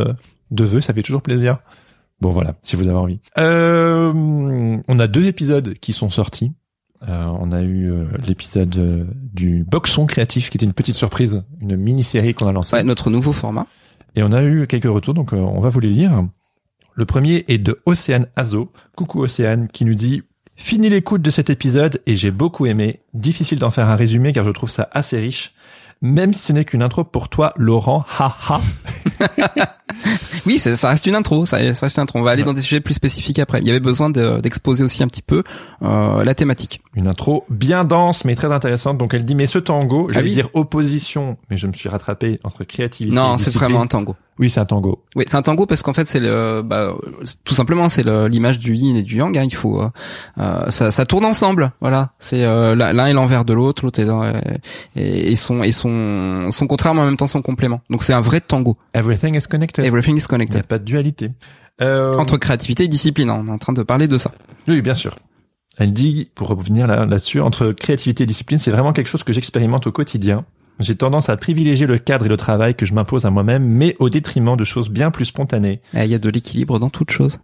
de 0.51 0.63
vœux. 0.65 0.81
Ça 0.81 0.93
fait 0.93 1.03
toujours 1.03 1.21
plaisir. 1.21 1.59
Bon, 2.21 2.29
voilà, 2.29 2.55
si 2.61 2.75
vous 2.75 2.87
avez 2.87 2.97
envie. 2.97 3.19
Euh, 3.37 4.11
on 4.87 4.99
a 4.99 5.07
deux 5.07 5.25
épisodes 5.27 5.73
qui 5.75 5.91
sont 5.91 6.09
sortis. 6.09 6.53
Euh, 7.07 7.25
on 7.39 7.51
a 7.51 7.63
eu 7.63 7.91
euh, 7.91 8.05
l'épisode 8.27 8.75
euh, 8.77 9.05
du 9.33 9.63
Boxon 9.67 10.05
créatif 10.05 10.51
qui 10.51 10.57
était 10.57 10.67
une 10.67 10.73
petite 10.73 10.93
surprise, 10.93 11.43
une 11.59 11.75
mini-série 11.75 12.35
qu'on 12.35 12.45
a 12.45 12.51
lancée. 12.51 12.75
Ouais, 12.75 12.83
notre 12.83 13.09
nouveau 13.09 13.33
format. 13.33 13.65
Et 14.15 14.21
on 14.21 14.31
a 14.31 14.43
eu 14.43 14.67
quelques 14.67 14.83
retours, 14.91 15.15
donc 15.15 15.33
euh, 15.33 15.37
on 15.37 15.59
va 15.61 15.69
vous 15.69 15.79
les 15.79 15.89
lire. 15.89 16.27
Le 16.93 17.05
premier 17.05 17.43
est 17.47 17.57
de 17.57 17.81
Océane 17.85 18.27
Azo. 18.35 18.71
Coucou 18.95 19.21
Océane, 19.21 19.67
qui 19.67 19.83
nous 19.83 19.95
dit 19.95 20.21
Fini 20.55 20.89
l'écoute 20.89 21.23
de 21.23 21.31
cet 21.31 21.49
épisode 21.49 22.01
et 22.05 22.15
j'ai 22.15 22.29
beaucoup 22.29 22.67
aimé. 22.67 22.99
Difficile 23.15 23.57
d'en 23.57 23.71
faire 23.71 23.89
un 23.89 23.95
résumé 23.95 24.31
car 24.31 24.43
je 24.43 24.51
trouve 24.51 24.69
ça 24.69 24.89
assez 24.91 25.17
riche. 25.17 25.55
Même 26.03 26.33
si 26.33 26.43
ce 26.47 26.53
n'est 26.53 26.65
qu'une 26.65 26.83
intro 26.83 27.03
pour 27.03 27.29
toi, 27.29 27.53
Laurent, 27.57 28.05
haha. 28.19 28.61
Oui, 30.45 30.57
ça, 30.59 30.75
ça 30.75 30.89
reste 30.89 31.05
une 31.05 31.15
intro, 31.15 31.45
ça, 31.45 31.57
ça 31.73 31.85
reste 31.85 31.97
une 31.97 32.03
intro. 32.03 32.19
On 32.19 32.21
va 32.23 32.31
aller 32.31 32.41
Ouais. 32.41 32.45
dans 32.45 32.53
des 32.53 32.61
sujets 32.61 32.79
plus 32.81 32.93
spécifiques 32.93 33.39
après. 33.39 33.59
Il 33.59 33.67
y 33.67 33.69
avait 33.69 33.79
besoin 33.79 34.09
de- 34.09 34.39
d'exposer 34.41 34.83
aussi 34.83 35.03
un 35.03 35.07
petit 35.07 35.21
peu 35.21 35.43
euh, 35.83 36.23
la 36.23 36.33
thématique. 36.35 36.81
Une 36.95 37.07
intro 37.07 37.45
bien 37.49 37.83
dense 37.83 38.25
mais 38.25 38.35
très 38.35 38.51
intéressante. 38.51 38.97
Donc 38.97 39.13
elle 39.13 39.25
dit 39.25 39.35
mais 39.35 39.47
ce 39.47 39.59
tango, 39.59 40.07
j'allais 40.11 40.29
oui. 40.29 40.35
dire 40.35 40.49
opposition, 40.53 41.37
mais 41.49 41.57
je 41.57 41.67
me 41.67 41.73
suis 41.73 41.89
rattrapé 41.89 42.39
entre 42.43 42.63
créativité 42.63 43.15
Non, 43.15 43.37
c'est 43.37 43.53
vraiment 43.53 43.81
un 43.81 43.87
tango. 43.87 44.15
Oui, 44.39 44.49
c'est 44.49 44.59
un 44.59 44.65
tango. 44.65 45.03
Oui, 45.15 45.25
c'est 45.27 45.35
un 45.37 45.41
tango 45.43 45.65
parce 45.67 45.83
qu'en 45.83 45.93
fait 45.93 46.07
c'est 46.07 46.19
le, 46.19 46.63
bah, 46.65 46.93
tout 47.43 47.53
simplement 47.53 47.89
c'est 47.89 48.03
l'image 48.03 48.57
du 48.57 48.73
yin 48.75 48.95
et 48.95 49.03
du 49.03 49.17
yang. 49.17 49.37
hein. 49.37 49.43
Il 49.43 49.53
faut, 49.53 49.79
euh, 49.81 49.89
euh, 50.39 50.69
ça, 50.69 50.89
ça 50.89 51.05
tourne 51.05 51.25
ensemble. 51.25 51.71
Voilà, 51.79 52.11
c'est 52.17 52.43
euh, 52.43 52.73
l'un 52.73 53.05
est 53.05 53.13
l'envers 53.13 53.45
de 53.45 53.53
l'autre, 53.53 53.83
l'autre 53.85 53.99
est 53.99 54.05
l'en- 54.05 54.23
et, 54.95 55.31
et 55.31 55.35
son 55.35 55.61
et 55.63 55.71
son 55.71 56.49
son 56.51 56.65
contraire 56.65 56.93
mais 56.95 57.01
en 57.01 57.05
même 57.05 57.17
temps 57.17 57.27
son 57.27 57.41
complément. 57.43 57.81
Donc 57.91 58.01
c'est 58.03 58.13
un 58.13 58.21
vrai 58.21 58.41
tango. 58.41 58.77
Everything 58.95 59.35
is 59.35 59.43
connected. 59.47 59.85
Everything 59.85 60.17
is 60.17 60.25
Il 60.39 60.53
n'y 60.53 60.59
a 60.59 60.63
pas 60.63 60.79
de 60.79 60.83
dualité. 60.85 61.31
Euh, 61.81 62.13
Entre 62.15 62.37
créativité 62.37 62.83
et 62.83 62.87
discipline, 62.87 63.29
hein. 63.29 63.41
on 63.43 63.47
est 63.47 63.51
en 63.51 63.57
train 63.57 63.73
de 63.73 63.83
parler 63.83 64.07
de 64.07 64.17
ça. 64.17 64.31
Oui, 64.67 64.81
bien 64.81 64.93
sûr. 64.93 65.15
Elle 65.77 65.93
dit, 65.93 66.29
pour 66.35 66.47
revenir 66.49 66.85
là- 66.85 67.05
là-dessus, 67.05 67.39
entre 67.41 67.71
créativité 67.71 68.23
et 68.23 68.27
discipline, 68.27 68.59
c'est 68.59 68.71
vraiment 68.71 68.93
quelque 68.93 69.07
chose 69.07 69.23
que 69.23 69.33
j'expérimente 69.33 69.87
au 69.87 69.91
quotidien. 69.91 70.45
J'ai 70.79 70.95
tendance 70.95 71.29
à 71.29 71.37
privilégier 71.37 71.87
le 71.87 71.97
cadre 71.97 72.25
et 72.25 72.29
le 72.29 72.37
travail 72.37 72.75
que 72.75 72.85
je 72.85 72.93
m'impose 72.93 73.25
à 73.25 73.29
moi-même, 73.31 73.63
mais 73.63 73.95
au 73.99 74.09
détriment 74.09 74.55
de 74.55 74.63
choses 74.63 74.89
bien 74.89 75.11
plus 75.11 75.25
spontanées, 75.25 75.81
Eh, 75.95 76.03
Il 76.05 76.09
y 76.11 76.15
a 76.15 76.19
de 76.19 76.29
l'équilibre 76.29 76.77
dans 76.79 76.89
toute 76.89 77.11
chose. 77.11 77.39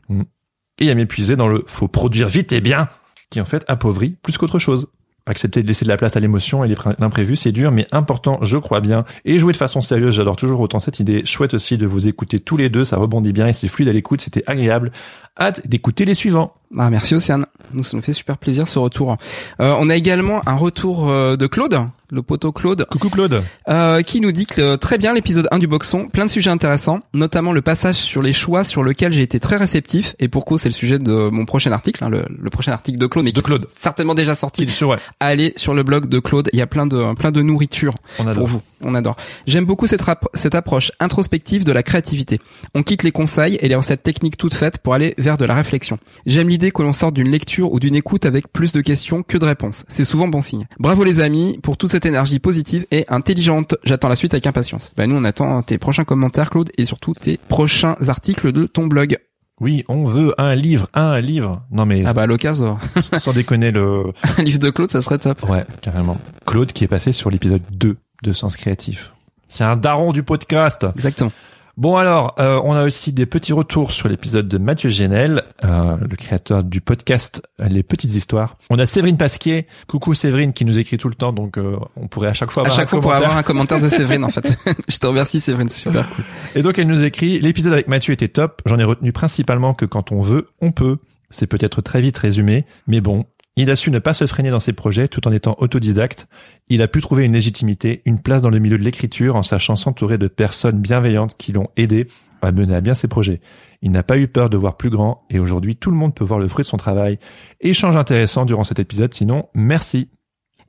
et 0.79 0.91
à 0.91 0.95
m'épuiser 0.95 1.35
dans 1.35 1.47
le 1.47 1.63
faut 1.67 1.87
produire 1.87 2.27
vite 2.27 2.51
et 2.51 2.61
bien, 2.61 2.87
qui 3.31 3.41
en 3.41 3.45
fait 3.45 3.63
appauvrit 3.67 4.11
plus 4.21 4.37
qu'autre 4.37 4.59
chose. 4.59 4.87
Accepter 5.27 5.61
de 5.61 5.67
laisser 5.67 5.85
de 5.85 5.89
la 5.89 5.97
place 5.97 6.15
à 6.15 6.19
l'émotion 6.19 6.63
et 6.63 6.67
l'impré- 6.69 6.95
l'imprévu, 6.97 7.35
c'est 7.35 7.51
dur, 7.51 7.71
mais 7.71 7.85
important, 7.91 8.39
je 8.41 8.57
crois 8.57 8.79
bien. 8.79 9.03
Et 9.25 9.37
jouer 9.37 9.51
de 9.51 9.57
façon 9.57 9.81
sérieuse, 9.81 10.15
j'adore 10.15 10.37
toujours 10.37 10.59
autant 10.61 10.79
cette 10.79 10.99
idée. 10.99 11.25
Chouette 11.25 11.53
aussi 11.53 11.77
de 11.77 11.85
vous 11.85 12.07
écouter 12.07 12.39
tous 12.39 12.57
les 12.57 12.69
deux, 12.69 12.85
ça 12.85 12.97
rebondit 12.97 13.33
bien 13.33 13.47
et 13.47 13.53
c'est 13.53 13.67
fluide 13.67 13.89
à 13.89 13.93
l'écoute, 13.93 14.21
c'était 14.21 14.43
agréable. 14.47 14.91
Hâte 15.39 15.67
d'écouter 15.67 16.05
les 16.05 16.15
suivants. 16.15 16.53
Ah, 16.77 16.89
merci 16.89 17.13
Océane. 17.13 17.45
Ça 17.83 17.95
nous 17.95 18.01
fait 18.01 18.13
super 18.13 18.37
plaisir 18.37 18.67
ce 18.67 18.79
retour. 18.79 19.17
Euh, 19.59 19.75
on 19.79 19.89
a 19.89 19.95
également 19.95 20.41
un 20.47 20.55
retour 20.55 21.09
euh, 21.09 21.35
de 21.37 21.45
Claude, 21.45 21.77
le 22.09 22.21
poteau 22.21 22.51
Claude, 22.51 22.85
Coucou 22.89 23.09
Claude. 23.09 23.43
euh, 23.69 24.01
qui 24.01 24.21
nous 24.21 24.31
dit 24.31 24.45
que 24.45 24.61
euh, 24.61 24.77
très 24.77 24.97
bien 24.97 25.13
l'épisode 25.13 25.47
1 25.51 25.59
du 25.59 25.67
Boxon, 25.67 26.07
plein 26.07 26.25
de 26.25 26.31
sujets 26.31 26.49
intéressants, 26.49 26.99
notamment 27.13 27.51
le 27.51 27.61
passage 27.61 27.95
sur 27.95 28.21
les 28.21 28.33
choix 28.33 28.63
sur 28.63 28.83
lequel 28.83 29.11
j'ai 29.13 29.21
été 29.23 29.39
très 29.39 29.57
réceptif, 29.57 30.15
et 30.19 30.27
pour 30.27 30.45
cause 30.45 30.61
c'est 30.61 30.69
le 30.69 30.73
sujet 30.73 30.99
de 30.99 31.11
mon 31.29 31.45
prochain 31.45 31.71
article, 31.71 32.03
hein, 32.03 32.09
le, 32.09 32.25
le 32.29 32.49
prochain 32.49 32.71
article 32.71 32.97
de 32.97 33.07
Claude, 33.07 33.25
mais 33.25 33.31
De 33.31 33.41
Claude. 33.41 33.65
est 33.65 33.79
certainement 33.81 34.15
déjà 34.15 34.35
sorti. 34.35 34.65
Qui- 34.65 34.83
ouais, 34.85 34.97
Allez 35.19 35.53
sur 35.57 35.73
le 35.73 35.83
blog 35.83 36.07
de 36.07 36.19
Claude, 36.19 36.49
il 36.53 36.59
y 36.59 36.61
a 36.61 36.67
plein 36.67 36.87
de 36.87 37.13
plein 37.15 37.31
de 37.31 37.41
nourriture 37.41 37.93
on 38.19 38.23
adore. 38.27 38.35
pour 38.35 38.47
vous. 38.47 38.61
On 38.81 38.93
adore. 38.93 39.15
J'aime 39.47 39.65
beaucoup 39.65 39.87
cette, 39.87 40.03
cette 40.35 40.53
approche 40.55 40.91
introspective 40.99 41.63
de 41.63 41.71
la 41.71 41.81
créativité. 41.81 42.39
On 42.75 42.83
quitte 42.83 43.01
les 43.03 43.11
conseils 43.11 43.57
et 43.61 43.67
les 43.67 43.75
recettes 43.75 44.03
techniques 44.03 44.37
toutes 44.37 44.53
faites 44.53 44.77
pour 44.77 44.93
aller 44.93 45.15
vers 45.17 45.37
de 45.37 45.45
la 45.45 45.55
réflexion. 45.55 45.97
J'aime 46.27 46.47
l'idée 46.47 46.69
que 46.71 46.83
l'on 46.83 46.93
sorte 46.93 47.15
d'une 47.15 47.29
lecture 47.29 47.73
ou 47.73 47.79
d'une 47.79 47.95
écoute 47.95 48.25
avec 48.25 48.47
plus 48.53 48.71
de 48.73 48.81
questions 48.81 49.23
que 49.23 49.37
de 49.39 49.45
réponses. 49.45 49.83
C'est 49.87 50.03
souvent 50.05 50.27
bon 50.27 50.41
signe. 50.41 50.67
Bravo 50.79 51.03
les 51.03 51.19
amis 51.21 51.59
pour 51.63 51.75
toute 51.77 51.89
cette 51.97 52.05
énergie 52.05 52.37
positive 52.37 52.85
et 52.91 53.05
intelligente. 53.09 53.73
J'attends 53.83 54.07
la 54.07 54.15
suite 54.15 54.35
avec 54.35 54.45
impatience. 54.45 54.91
Ben 54.95 55.09
nous 55.09 55.15
on 55.15 55.23
attend 55.23 55.63
tes 55.63 55.79
prochains 55.79 56.03
commentaires 56.03 56.51
Claude 56.51 56.69
et 56.77 56.85
surtout 56.85 57.15
tes 57.15 57.39
prochains 57.49 57.95
articles 58.07 58.51
de 58.51 58.67
ton 58.67 58.85
blog. 58.85 59.17
Oui, 59.59 59.83
on 59.87 60.05
veut 60.05 60.35
un 60.37 60.53
livre, 60.53 60.87
un 60.93 61.19
livre. 61.19 61.63
Non 61.71 61.87
mais 61.87 62.03
Ah 62.05 62.13
bah 62.13 62.21
à 62.21 62.25
l'occasion, 62.27 62.77
sans 63.17 63.33
déconner 63.33 63.71
le. 63.71 64.13
un 64.37 64.43
livre 64.43 64.59
de 64.59 64.69
Claude 64.69 64.91
ça 64.91 65.01
serait 65.01 65.17
top. 65.17 65.49
Ouais, 65.49 65.65
carrément. 65.81 66.19
Claude 66.45 66.71
qui 66.71 66.83
est 66.83 66.87
passé 66.87 67.13
sur 67.13 67.31
l'épisode 67.31 67.63
2 67.71 67.97
de 68.21 68.33
Sens 68.33 68.57
Créatif. 68.57 69.13
C'est 69.47 69.63
un 69.63 69.75
daron 69.75 70.11
du 70.11 70.21
podcast. 70.21 70.85
Exactement. 70.93 71.31
Bon 71.77 71.95
alors, 71.95 72.33
euh, 72.39 72.59
on 72.63 72.73
a 72.73 72.83
aussi 72.83 73.13
des 73.13 73.27
petits 73.27 73.53
retours 73.53 73.91
sur 73.91 74.09
l'épisode 74.09 74.47
de 74.47 74.57
Mathieu 74.57 74.89
Génel, 74.89 75.43
euh, 75.63 75.95
le 75.97 76.15
créateur 76.15 76.63
du 76.63 76.81
podcast 76.81 77.43
Les 77.59 77.83
Petites 77.83 78.15
Histoires. 78.15 78.57
On 78.71 78.79
a 78.79 78.87
Séverine 78.87 79.15
Pasquier. 79.15 79.67
Coucou 79.87 80.15
Séverine 80.15 80.53
qui 80.53 80.65
nous 80.65 80.79
écrit 80.79 80.97
tout 80.97 81.07
le 81.07 81.13
temps, 81.13 81.33
donc 81.33 81.59
euh, 81.59 81.75
on 81.95 82.07
pourrait 82.07 82.29
à 82.29 82.33
chaque 82.33 82.49
fois 82.49 82.63
À 82.63 82.65
avoir 82.65 82.79
chaque 82.79 82.87
un 82.87 82.89
fois 82.89 83.01
pour 83.01 83.13
avoir 83.13 83.37
un 83.37 83.43
commentaire 83.43 83.79
de 83.79 83.89
Séverine 83.89 84.23
en 84.23 84.29
fait. 84.29 84.57
Je 84.89 84.97
te 84.97 85.05
remercie 85.05 85.39
Séverine, 85.39 85.69
c'est 85.69 85.83
super 85.83 86.09
cool. 86.09 86.25
Et 86.55 86.63
donc 86.63 86.79
elle 86.79 86.87
nous 86.87 87.03
écrit 87.03 87.39
l'épisode 87.39 87.73
avec 87.73 87.87
Mathieu 87.87 88.11
était 88.11 88.27
top. 88.27 88.63
J'en 88.65 88.79
ai 88.79 88.83
retenu 88.83 89.11
principalement 89.11 89.75
que 89.75 89.85
quand 89.85 90.11
on 90.11 90.19
veut, 90.19 90.47
on 90.61 90.71
peut. 90.71 90.97
C'est 91.29 91.45
peut-être 91.45 91.81
très 91.81 92.01
vite 92.01 92.17
résumé, 92.17 92.65
mais 92.87 93.01
bon, 93.01 93.25
il 93.57 93.71
a 93.71 93.75
su 93.75 93.89
ne 93.91 93.99
pas 93.99 94.13
se 94.13 94.27
freiner 94.27 94.51
dans 94.51 94.59
ses 94.59 94.71
projets 94.71 95.07
tout 95.07 95.27
en 95.27 95.31
étant 95.31 95.55
autodidacte. 95.57 96.27
Il 96.69 96.83
a 96.83 96.87
pu 96.87 97.01
trouver 97.01 97.25
une 97.25 97.33
légitimité, 97.33 98.03
une 98.05 98.19
place 98.19 98.43
dans 98.43 98.51
le 98.51 98.59
milieu 98.59 98.77
de 98.77 98.83
l'écriture 98.83 99.35
en 99.35 99.43
sachant 99.43 99.75
s'entourer 99.75 100.19
de 100.19 100.27
personnes 100.27 100.79
bienveillantes 100.79 101.35
qui 101.37 101.51
l'ont 101.51 101.69
aidé 101.75 102.07
à 102.43 102.51
mener 102.51 102.75
à 102.75 102.81
bien 102.81 102.93
ses 102.93 103.07
projets. 103.07 103.41
Il 103.81 103.91
n'a 103.91 104.03
pas 104.03 104.19
eu 104.19 104.27
peur 104.27 104.51
de 104.51 104.57
voir 104.57 104.77
plus 104.77 104.91
grand 104.91 105.25
et 105.31 105.39
aujourd'hui 105.39 105.75
tout 105.75 105.89
le 105.89 105.97
monde 105.97 106.13
peut 106.13 106.23
voir 106.23 106.39
le 106.39 106.47
fruit 106.47 106.63
de 106.63 106.67
son 106.67 106.77
travail. 106.77 107.17
Échange 107.59 107.95
intéressant 107.95 108.45
durant 108.45 108.63
cet 108.63 108.77
épisode, 108.77 109.13
sinon 109.13 109.49
merci. 109.55 110.09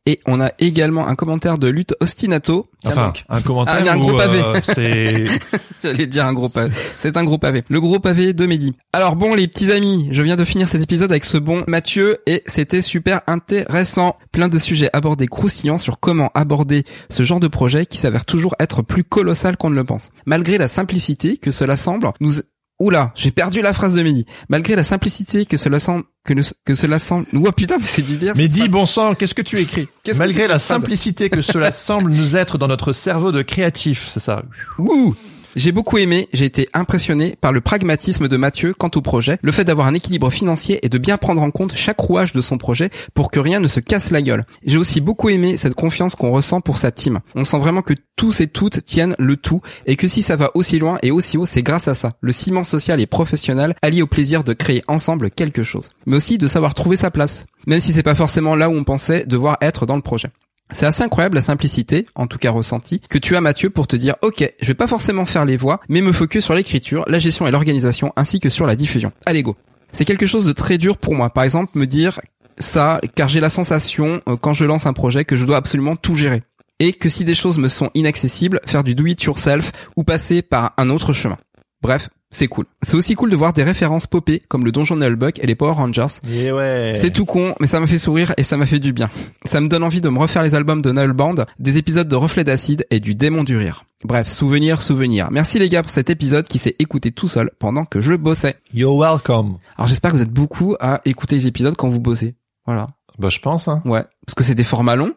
Et 0.09 0.21
on 0.27 0.41
a 0.41 0.53
également 0.59 1.07
un 1.07 1.15
commentaire 1.15 1.59
de 1.59 1.69
Lutte 1.69 1.95
Ostinato. 2.01 2.71
Enfin, 2.87 3.09
donc. 3.09 3.25
un 3.29 3.43
commentaire 3.43 3.77
Ah, 3.79 3.83
mais 3.83 3.91
un 3.91 3.99
gros 3.99 4.17
pavé. 4.17 4.41
euh, 4.43 4.59
c'est 4.63 5.25
J'allais 5.83 6.07
dire 6.07 6.25
un 6.25 6.33
gros 6.33 6.49
pavé. 6.49 6.73
C'est 6.97 7.19
un 7.19 7.25
gros 7.25 7.37
pavé. 7.37 7.63
Le 7.69 7.79
gros 7.79 7.99
pavé 7.99 8.33
de 8.33 8.47
Mehdi. 8.47 8.73
Alors 8.95 9.17
bon, 9.17 9.35
les 9.35 9.47
petits 9.49 9.71
amis, 9.71 10.09
je 10.11 10.23
viens 10.23 10.37
de 10.37 10.47
finir 10.47 10.67
cet 10.67 10.83
épisode 10.83 11.11
avec 11.11 11.27
ce 11.27 11.37
bon 11.37 11.63
Mathieu 11.69 12.21
et 12.25 12.43
c'était 12.47 12.81
super 12.81 13.21
intéressant. 13.27 14.17
Plein 14.33 14.49
de 14.49 14.59
sujets 14.59 14.89
abordés 14.95 15.27
croustillants 15.27 15.77
sur 15.79 16.01
comment 16.01 16.31
aborder 16.35 16.85
ce 17.11 17.23
genre 17.23 17.39
de 17.39 17.49
projet 17.49 17.85
qui 17.85 17.99
s'avère 17.99 18.25
toujours 18.25 18.55
être 18.59 18.81
plus 18.81 19.05
colossal 19.05 19.59
qu'on 19.59 19.69
ne 19.69 19.75
le 19.75 19.85
pense. 19.85 20.11
Malgré 20.25 20.57
la 20.57 20.69
simplicité 20.69 21.37
que 21.37 21.51
cela 21.51 21.77
semble, 21.77 22.09
nous... 22.21 22.33
Oula, 22.81 23.13
j'ai 23.17 23.33
perdu 23.33 23.61
la 23.61 23.73
phrase 23.73 23.95
de 23.95 24.03
Mehdi. 24.03 24.25
Malgré 24.49 24.77
la 24.77 24.85
simplicité 24.85 25.47
que 25.47 25.57
cela 25.57 25.81
semble, 25.81 26.05
que, 26.25 26.33
nous- 26.33 26.43
que 26.65 26.77
cela 26.77 27.01
semble, 27.01 27.27
oh 27.35 27.51
putain, 27.53 27.79
mais 27.79 27.87
c'est 27.87 28.03
du 28.03 28.17
lire. 28.17 28.35
Mais 28.37 28.47
dis 28.47 28.69
bon 28.69 28.87
sang, 28.87 29.15
qu'est-ce 29.15 29.35
que 29.35 29.43
tu 29.43 29.59
écris 29.59 29.89
Qu'est-ce 30.05 30.17
que 30.17 30.23
Malgré 30.23 30.47
la 30.47 30.59
simplicité 30.61 31.29
que 31.29 31.43
cela 31.43 31.73
semble 31.73 32.13
nous 32.13 32.37
être 32.37 32.57
dans 32.57 32.69
notre 32.69 32.93
cerveau 32.93 33.33
de 33.33 33.43
créatif, 33.43 34.07
c'est 34.07 34.21
ça. 34.21 34.45
Ouh 34.79 35.15
J'ai 35.57 35.73
beaucoup 35.73 35.97
aimé, 35.99 36.29
j'ai 36.33 36.45
été 36.45 36.69
impressionné 36.75 37.37
par 37.41 37.53
le 37.53 37.61
pragmatisme 37.61 38.29
de 38.29 38.37
Mathieu 38.37 38.75
quant 38.75 38.91
au 38.95 39.01
projet, 39.01 39.39
le 39.43 39.53
fait 39.53 39.65
d'avoir 39.65 39.87
un 39.87 39.95
équilibre 39.95 40.31
financier 40.31 40.79
et 40.83 40.89
de 40.89 40.99
bien 40.99 41.17
prendre 41.17 41.41
en 41.41 41.51
compte 41.51 41.75
chaque 41.75 41.99
rouage 42.01 42.33
de 42.33 42.43
son 42.43 42.59
projet 42.59 42.91
pour 43.15 43.31
que 43.31 43.41
rien 43.41 43.59
ne 43.59 43.69
se 43.69 43.81
casse 43.81 44.11
la 44.11 44.21
gueule. 44.21 44.45
J'ai 44.65 44.77
aussi 44.77 45.01
beaucoup 45.01 45.31
aimé 45.31 45.57
cette 45.57 45.75
confiance 45.75 46.15
qu'on 46.15 46.33
ressent 46.33 46.61
pour 46.61 46.77
sa 46.77 46.91
team. 46.91 47.21
On 47.35 47.45
sent 47.45 47.59
vraiment 47.59 47.83
que 47.83 47.95
tous 48.17 48.41
et 48.41 48.47
toutes 48.47 48.85
tiennent 48.85 49.17
le 49.19 49.37
tout 49.37 49.63
et 49.87 49.97
que 49.97 50.07
si 50.07 50.23
ça 50.23 50.37
va 50.37 50.51
aussi 50.55 50.79
loin 50.79 50.99
et 51.03 51.11
aussi 51.11 51.39
haut, 51.39 51.47
c'est 51.47 51.63
grâce 51.63 51.89
à 51.89 51.95
ça, 51.95 52.15
le 52.21 52.33
ciment 52.33 52.65
social 52.65 53.01
et 53.01 53.07
professionnel 53.07 53.75
allié 53.81 54.03
au 54.03 54.07
plaisir 54.07 54.45
de 54.45 54.53
créer 54.53 54.83
ensemble 54.87 55.31
quelque 55.31 55.63
chose, 55.63 55.91
mais 56.05 56.17
aussi 56.17 56.37
de 56.37 56.49
savoir 56.49 56.75
trouver 56.75 56.97
sa 56.97 57.11
place, 57.11 57.47
même 57.67 57.81
si 57.81 57.93
c'est 57.93 58.03
pas 58.03 58.15
forcément 58.15 58.55
là 58.55 58.69
où 58.69 58.75
on 58.75 58.85
pensait 58.85 59.25
devoir 59.25 59.57
être 59.63 59.87
dans 59.87 59.97
le 59.97 60.03
projet. 60.03 60.29
C'est 60.71 60.87
assez 60.87 61.03
incroyable 61.03 61.37
la 61.37 61.41
simplicité, 61.41 62.07
en 62.15 62.27
tout 62.27 62.39
cas 62.39 62.51
ressentie, 62.51 63.01
que 63.01 63.19
tu 63.19 63.37
as 63.37 63.41
Mathieu 63.41 63.71
pour 63.71 63.87
te 63.87 63.97
dire 63.97 64.17
ok, 64.23 64.53
je 64.61 64.67
vais 64.67 64.75
pas 64.75 64.87
forcément 64.87 65.25
faire 65.25 65.45
les 65.45 65.57
voix, 65.57 65.81
mais 65.89 66.03
me 66.03 66.13
focus 66.13 66.45
sur 66.45 66.55
l'écriture, 66.55 67.05
la 67.07 67.19
gestion 67.19 67.47
et 67.47 67.51
l'organisation, 67.51 68.13
ainsi 68.17 68.39
que 68.39 68.49
sur 68.49 68.67
la 68.67 68.77
diffusion. 68.77 69.13
Allez 69.27 69.43
go. 69.43 69.57
C'est 69.93 70.05
quelque 70.05 70.27
chose 70.27 70.45
de 70.45 70.53
très 70.53 70.77
dur 70.77 70.99
pour 70.99 71.15
moi. 71.15 71.31
Par 71.31 71.45
exemple, 71.45 71.79
me 71.79 71.87
dire 71.87 72.21
ça, 72.59 73.01
car 73.15 73.29
j'ai 73.29 73.41
la 73.41 73.51
sensation, 73.51 74.21
euh, 74.29 74.37
quand 74.37 74.53
je 74.53 74.65
lance 74.65 74.87
un 74.87 74.93
projet, 74.93 75.25
que 75.25 75.37
je 75.37 75.45
dois 75.45 75.57
absolument 75.57 75.97
tout 75.97 76.17
gérer. 76.17 76.43
Et 76.81 76.93
que 76.93 77.09
si 77.09 77.25
des 77.25 77.35
choses 77.35 77.59
me 77.59 77.69
sont 77.69 77.91
inaccessibles, 77.95 78.61
faire 78.67 78.85
du 78.85 78.95
do 78.95 79.07
it 79.07 79.23
yourself 79.23 79.73
ou 79.97 80.05
passer 80.05 80.43
par 80.43 80.75
un 80.77 80.91
autre 80.91 81.13
chemin. 81.13 81.39
Bref, 81.83 82.09
c'est 82.31 82.49
cool. 82.49 82.67
C'est 82.83 82.97
aussi 82.97 83.15
cool 83.15 83.31
de 83.31 83.37
voir 83.37 83.53
des 83.53 83.63
références 83.63 84.07
popées 84.07 84.43
comme 84.49 84.65
le 84.65 84.73
donjon 84.73 84.97
Nullbuck 84.97 85.39
et 85.39 85.47
les 85.47 85.55
Power 85.55 85.73
Rangers. 85.73 86.21
Et 86.29 86.53
ouais. 86.53 86.93
C'est 86.95 87.11
tout 87.11 87.25
con, 87.25 87.55
mais 87.61 87.67
ça 87.67 87.81
m'a 87.81 87.87
fait 87.87 87.99
sourire 87.99 88.35
et 88.37 88.43
ça 88.43 88.57
m'a 88.57 88.67
fait 88.67 88.79
du 88.79 88.93
bien. 88.93 89.11
Ça 89.45 89.61
me 89.61 89.69
donne 89.69 89.83
envie 89.83 90.01
de 90.01 90.09
me 90.09 90.19
refaire 90.19 90.43
les 90.43 90.55
albums 90.55 90.83
de 90.83 90.93
Nullband, 90.93 91.37
des 91.59 91.79
épisodes 91.79 92.09
de 92.09 92.17
Reflet 92.17 92.45
d'acide 92.45 92.87
et 92.91 93.01
du 93.01 93.15
Démon 93.15 93.45
du 93.45 93.57
rire. 93.57 93.85
Bref, 94.05 94.29
souvenir, 94.29 94.83
souvenir. 94.83 95.29
Merci 95.31 95.59
les 95.59 95.69
gars 95.69 95.83
pour 95.83 95.91
cet 95.91 96.11
épisode 96.11 96.47
qui 96.47 96.59
s'est 96.59 96.77
écouté 96.79 97.13
tout 97.13 97.29
seul 97.29 97.51
pendant 97.59 97.85
que 97.85 98.01
je 98.01 98.15
bossais. 98.15 98.57
You're 98.73 98.97
welcome. 98.97 99.59
Alors 99.77 99.89
j'espère 99.89 100.13
que 100.13 100.17
vous 100.17 100.23
êtes 100.23 100.33
beaucoup 100.33 100.77
à 100.81 101.01
écouter 101.05 101.37
les 101.37 101.47
épisodes 101.47 101.77
quand 101.77 101.89
vous 101.89 102.01
bossez. 102.01 102.35
Voilà. 102.67 102.89
Bah, 103.19 103.31
je 103.31 103.41
pense, 103.41 103.67
hein. 103.67 103.83
Ouais. 103.85 104.05
Parce 104.25 104.35
que 104.37 104.45
c'est 104.45 104.55
des 104.55 104.65
formats 104.65 104.95
longs. 104.97 105.15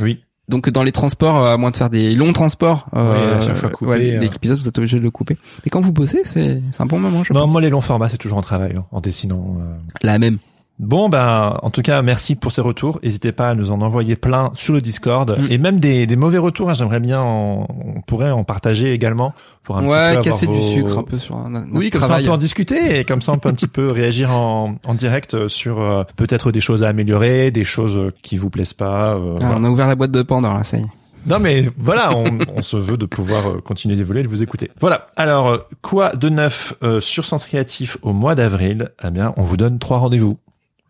Oui. 0.00 0.24
Donc 0.50 0.68
dans 0.68 0.82
les 0.82 0.92
transports, 0.92 1.36
euh, 1.38 1.54
à 1.54 1.56
moins 1.56 1.70
de 1.70 1.76
faire 1.76 1.88
des 1.88 2.14
longs 2.14 2.32
transports, 2.34 2.86
euh, 2.94 3.12
Ouais, 3.30 3.36
à 3.36 3.40
chaque 3.40 3.56
fois 3.56 3.70
couper, 3.70 3.90
ouais, 3.90 4.16
euh. 4.16 4.20
l'épisode 4.20 4.58
vous 4.58 4.68
êtes 4.68 4.76
obligé 4.76 4.98
de 4.98 5.02
le 5.02 5.10
couper. 5.10 5.38
Mais 5.64 5.70
quand 5.70 5.80
vous 5.80 5.92
bossez, 5.92 6.20
c'est 6.24 6.60
un 6.78 6.86
bon 6.86 6.98
moment, 6.98 7.24
je 7.24 7.32
Non, 7.32 7.40
pense. 7.42 7.52
moi, 7.52 7.60
les 7.60 7.70
longs 7.70 7.80
formats, 7.80 8.08
c'est 8.08 8.18
toujours 8.18 8.38
un 8.38 8.42
travail, 8.42 8.74
hein, 8.76 8.84
en 8.92 9.00
dessinant. 9.00 9.56
euh. 9.60 9.76
La 10.02 10.18
même. 10.18 10.38
Bon, 10.82 11.10
ben, 11.10 11.58
en 11.62 11.68
tout 11.68 11.82
cas, 11.82 12.00
merci 12.00 12.36
pour 12.36 12.52
ces 12.52 12.62
retours. 12.62 12.98
N'hésitez 13.02 13.32
pas 13.32 13.50
à 13.50 13.54
nous 13.54 13.70
en 13.70 13.82
envoyer 13.82 14.16
plein 14.16 14.50
sur 14.54 14.72
le 14.72 14.80
Discord. 14.80 15.38
Mm. 15.38 15.46
Et 15.50 15.58
même 15.58 15.78
des, 15.78 16.06
des 16.06 16.16
mauvais 16.16 16.38
retours, 16.38 16.70
hein, 16.70 16.74
j'aimerais 16.74 17.00
bien, 17.00 17.20
en- 17.20 17.66
on 17.96 18.00
pourrait 18.00 18.30
en 18.30 18.44
partager 18.44 18.92
également 18.94 19.34
pour 19.62 19.76
un 19.76 19.82
petit 19.82 19.88
peu 19.90 19.94
avoir 19.94 20.24
casser 20.24 20.46
du 20.46 20.54
vos- 20.54 20.60
sucre 20.72 20.98
un 20.98 21.02
peu 21.02 21.18
sur 21.18 21.36
un 21.36 21.50
notre 21.50 21.66
Oui, 21.72 21.90
comme 21.90 22.00
ça 22.02 22.16
on 22.18 22.24
peut 22.24 22.30
en 22.30 22.38
discuter 22.38 22.98
et 22.98 23.04
comme 23.04 23.20
ça 23.20 23.32
on 23.32 23.38
peut 23.38 23.50
un 23.50 23.52
petit 23.52 23.66
peu 23.68 23.90
réagir 23.92 24.34
en, 24.34 24.76
en 24.82 24.94
direct 24.94 25.48
sur 25.48 25.80
euh, 25.82 26.02
peut-être 26.16 26.50
des 26.50 26.60
choses 26.60 26.82
à 26.82 26.88
améliorer, 26.88 27.50
des 27.50 27.64
choses 27.64 28.10
qui 28.22 28.38
vous 28.38 28.48
plaisent 28.48 28.72
pas. 28.72 29.14
euh, 29.16 29.34
Ah, 29.36 29.44
voilà. 29.46 29.56
on 29.58 29.64
a 29.64 29.68
ouvert 29.68 29.86
la 29.86 29.96
boîte 29.96 30.12
de 30.12 30.22
Pandore 30.22 30.54
là, 30.54 30.64
ça 30.64 30.78
y 30.78 30.80
est. 30.80 30.86
Non 31.26 31.38
mais 31.38 31.68
voilà, 31.76 32.16
on, 32.16 32.38
on 32.56 32.62
se 32.62 32.78
veut 32.78 32.96
de 32.96 33.04
pouvoir 33.04 33.46
euh, 33.50 33.60
continuer 33.60 33.96
d'évoluer 33.96 34.20
et 34.20 34.22
de 34.22 34.28
vous 34.28 34.42
écouter. 34.42 34.70
Voilà. 34.80 35.08
Alors 35.16 35.58
quoi 35.82 36.14
de 36.16 36.30
neuf 36.30 36.72
euh, 36.82 37.00
sur 37.00 37.26
Sens 37.26 37.44
Créatif 37.44 37.98
au 38.00 38.14
mois 38.14 38.34
d'avril? 38.34 38.92
Eh 39.04 39.10
bien, 39.10 39.34
on 39.36 39.42
vous 39.42 39.58
donne 39.58 39.78
trois 39.78 39.98
rendez-vous. 39.98 40.38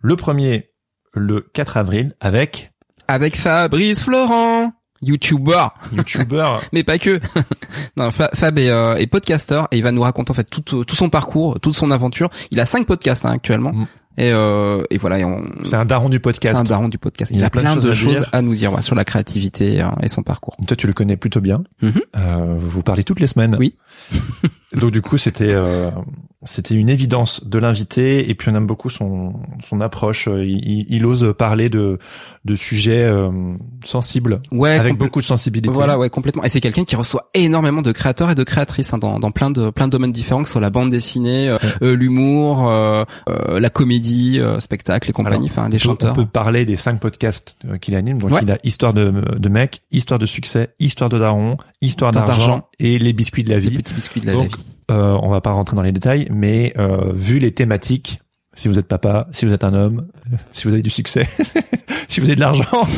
Le 0.03 0.17
premier, 0.17 0.71
le 1.15 1.41
4 1.53 1.77
avril, 1.77 2.15
avec 2.21 2.73
Avec 3.09 3.37
Fabrice 3.37 4.01
Florent, 4.03 4.73
YouTuber, 5.03 5.67
YouTuber. 5.93 6.57
mais 6.73 6.85
pas 6.85 6.99
que. 6.99 7.21
non, 7.97 8.11
Fa- 8.11 8.31
Fab 8.35 8.59
est, 8.59 8.69
euh, 8.71 8.97
est 8.97 9.07
podcasteur 9.07 9.69
et 9.71 9.77
il 9.79 9.83
va 9.83 9.93
nous 9.93 10.03
raconter 10.03 10.31
en 10.31 10.35
fait 10.35 10.45
tout, 10.49 10.61
tout 10.85 10.97
son 10.97 11.11
parcours, 11.11 11.59
toute 11.61 11.75
son 11.75 11.91
aventure. 11.91 12.31
Il 12.51 12.61
a 12.61 12.67
cinq 12.67 12.87
podcasts 12.87 13.25
hein, 13.27 13.31
actuellement. 13.33 13.73
Mm. 13.73 13.87
Et, 14.19 14.33
euh, 14.33 14.83
et 14.91 14.99
voilà, 14.99 15.19
et 15.21 15.25
on, 15.25 15.43
C'est 15.63 15.77
un 15.77 15.85
daron 15.87 16.09
du 16.09 16.17
c'est 16.17 16.21
podcast. 16.21 16.57
un 16.59 16.65
daron 16.65 16.89
du 16.89 16.99
podcast. 16.99 17.31
Il 17.31 17.39
Il, 17.39 17.43
a 17.43 17.47
a 17.47 17.51
plein 17.51 17.77
de 17.77 17.81
de 17.81 17.93
choses 17.93 18.11
à 18.11 18.15
choses 18.15 18.21
dire. 18.21 18.29
à 18.33 18.43
nous 18.43 18.55
dire 18.55 18.73
ouais, 18.73 18.83
sur 18.83 18.95
la 18.95 19.05
créativité 19.05 19.81
euh, 19.81 19.89
et 20.03 20.09
son 20.09 20.23
parcours. 20.23 20.57
Toi, 20.67 20.77
tu 20.77 20.87
le 20.87 20.93
connais 20.93 21.17
plutôt 21.17 21.41
bien. 21.41 21.63
Mhm. 21.81 22.01
Euh, 22.17 22.55
vous 22.59 22.69
vous 22.71 22.83
parlez 22.83 23.05
toutes 23.05 23.21
les 23.21 23.29
semaines. 23.29 23.57
Oui. 23.59 23.77
Donc 24.75 24.91
du 24.91 25.01
coup, 25.01 25.17
c'était 25.17 25.53
euh, 25.55 25.91
c'était 26.45 26.75
une 26.75 26.89
évidence 26.89 27.45
de 27.47 27.59
l'inviter 27.59 28.31
et 28.31 28.35
puis 28.35 28.49
on 28.51 28.55
aime 28.55 28.67
beaucoup 28.67 28.89
son 28.91 29.35
son 29.69 29.81
approche. 29.81 30.27
Il, 30.33 30.49
il- 30.67 30.87
il 30.89 31.05
ose 31.07 31.35
parler 31.37 31.69
de 31.69 31.99
de 32.47 32.55
sujets 32.55 33.05
euh, 33.05 33.31
sensibles 33.85 34.41
Ouais, 34.51 34.71
avec 34.71 34.97
beaucoup 34.97 35.21
de 35.21 35.25
sensibilité. 35.27 35.73
Voilà, 35.73 35.99
ouais, 35.99 36.09
complètement. 36.11 36.43
Et 36.45 36.49
c'est 36.49 36.61
quelqu'un 36.61 36.85
qui 36.85 36.97
reçoit 36.97 37.29
énormément 37.35 37.83
de 37.83 37.93
créateurs 37.93 38.31
et 38.31 38.35
de 38.35 38.43
créatrices 38.45 38.93
hein, 38.95 38.99
dans, 38.99 39.19
dans 39.19 39.31
plein 39.31 39.51
de 39.51 39.71
plein 39.71 39.87
de 39.87 39.93
domaines 39.93 40.13
différents, 40.13 40.43
que 40.43 40.49
ce 40.49 40.53
soit 40.53 40.61
la 40.61 40.71
bande 40.71 40.91
dessinée, 40.91 41.49
euh, 41.49 41.59
euh, 41.83 41.95
l'humour, 41.95 42.69
euh, 42.69 43.05
euh, 43.29 43.61
la 43.61 43.69
comédie, 43.71 44.39
euh, 44.41 44.61
spectacle 44.61 45.11
et 45.11 45.13
compagnie, 45.13 45.49
enfin 45.51 45.69
les 45.69 45.79
chanteurs. 45.79 46.13
On 46.13 46.15
peut 46.15 46.27
parler 46.27 46.65
des 46.65 46.77
cinq 46.77 47.01
podcasts 47.01 47.57
qu'il 47.81 47.95
anime. 47.95 48.19
Donc 48.19 48.31
Ouais. 48.31 48.41
il 48.43 48.51
a 48.51 48.59
Histoire 48.65 48.95
de, 48.95 49.13
de 49.39 49.49
mec, 49.49 49.83
Histoire 49.91 50.19
de 50.19 50.27
succès, 50.27 50.71
Histoire 50.79 51.11
de 51.11 51.19
daron, 51.19 51.57
Histoire 51.83 52.13
d'argent 52.13 52.69
et 52.79 52.99
les 52.99 53.13
biscuits 53.13 53.45
de 53.45 53.51
la 53.51 53.57
Les 53.59 53.69
vie. 53.69 53.77
petits 53.79 53.95
biscuits 53.95 54.21
de 54.21 54.27
la 54.27 54.33
Donc, 54.35 54.57
vie. 54.57 54.65
Euh, 54.91 55.19
on 55.23 55.29
va 55.29 55.41
pas 55.41 55.53
rentrer 55.53 55.77
dans 55.77 55.83
les 55.83 55.93
détails, 55.93 56.29
mais 56.33 56.73
euh, 56.79 57.13
vu 57.15 57.39
les 57.39 57.53
thématiques, 57.53 58.21
si 58.55 58.69
vous 58.69 58.79
êtes 58.79 58.89
papa, 58.89 59.29
si 59.33 59.47
vous 59.47 59.53
êtes 59.53 59.65
un 59.65 59.75
homme, 59.75 60.07
euh, 60.33 60.37
si 60.53 60.67
vous 60.67 60.73
avez 60.75 60.83
du 60.83 60.91
succès, 60.91 61.29
si 62.09 62.21
vous 62.21 62.27
avez 62.27 62.35
de 62.35 62.41
l'argent 62.41 62.89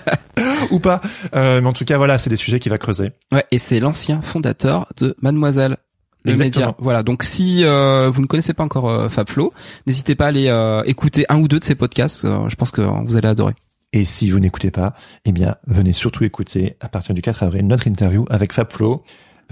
ou 0.70 0.78
pas, 0.80 1.00
euh, 1.34 1.60
mais 1.60 1.68
en 1.68 1.72
tout 1.72 1.84
cas 1.84 1.98
voilà, 1.98 2.18
c'est 2.18 2.30
des 2.30 2.36
sujets 2.36 2.58
qu'il 2.60 2.70
va 2.70 2.78
creuser. 2.78 3.10
Ouais, 3.32 3.44
et 3.50 3.58
c'est 3.58 3.80
l'ancien 3.80 4.22
fondateur 4.22 4.88
de 4.96 5.14
Mademoiselle. 5.20 5.76
Le 6.24 6.30
Exactement. 6.30 6.68
média. 6.68 6.76
Voilà. 6.78 7.02
Donc 7.02 7.22
si 7.22 7.64
euh, 7.64 8.10
vous 8.10 8.22
ne 8.22 8.26
connaissez 8.26 8.54
pas 8.54 8.64
encore 8.64 8.88
euh, 8.88 9.10
Fab 9.10 9.28
Flo, 9.28 9.52
n'hésitez 9.86 10.14
pas 10.14 10.24
à 10.24 10.28
aller 10.28 10.48
euh, 10.48 10.82
écouter 10.84 11.26
un 11.28 11.38
ou 11.38 11.48
deux 11.48 11.58
de 11.58 11.64
ses 11.64 11.74
podcasts. 11.74 12.22
je 12.22 12.54
pense 12.54 12.70
que 12.70 12.80
vous 12.80 13.18
allez 13.18 13.28
adorer. 13.28 13.52
Et 13.92 14.04
si 14.04 14.30
vous 14.30 14.40
n'écoutez 14.40 14.70
pas, 14.70 14.94
eh 15.26 15.32
bien, 15.32 15.56
venez 15.66 15.92
surtout 15.92 16.24
écouter 16.24 16.76
à 16.80 16.88
partir 16.88 17.14
du 17.14 17.20
4 17.20 17.42
avril 17.42 17.66
notre 17.66 17.86
interview 17.86 18.24
avec 18.30 18.54
Fab 18.54 18.72
Flo. 18.72 19.02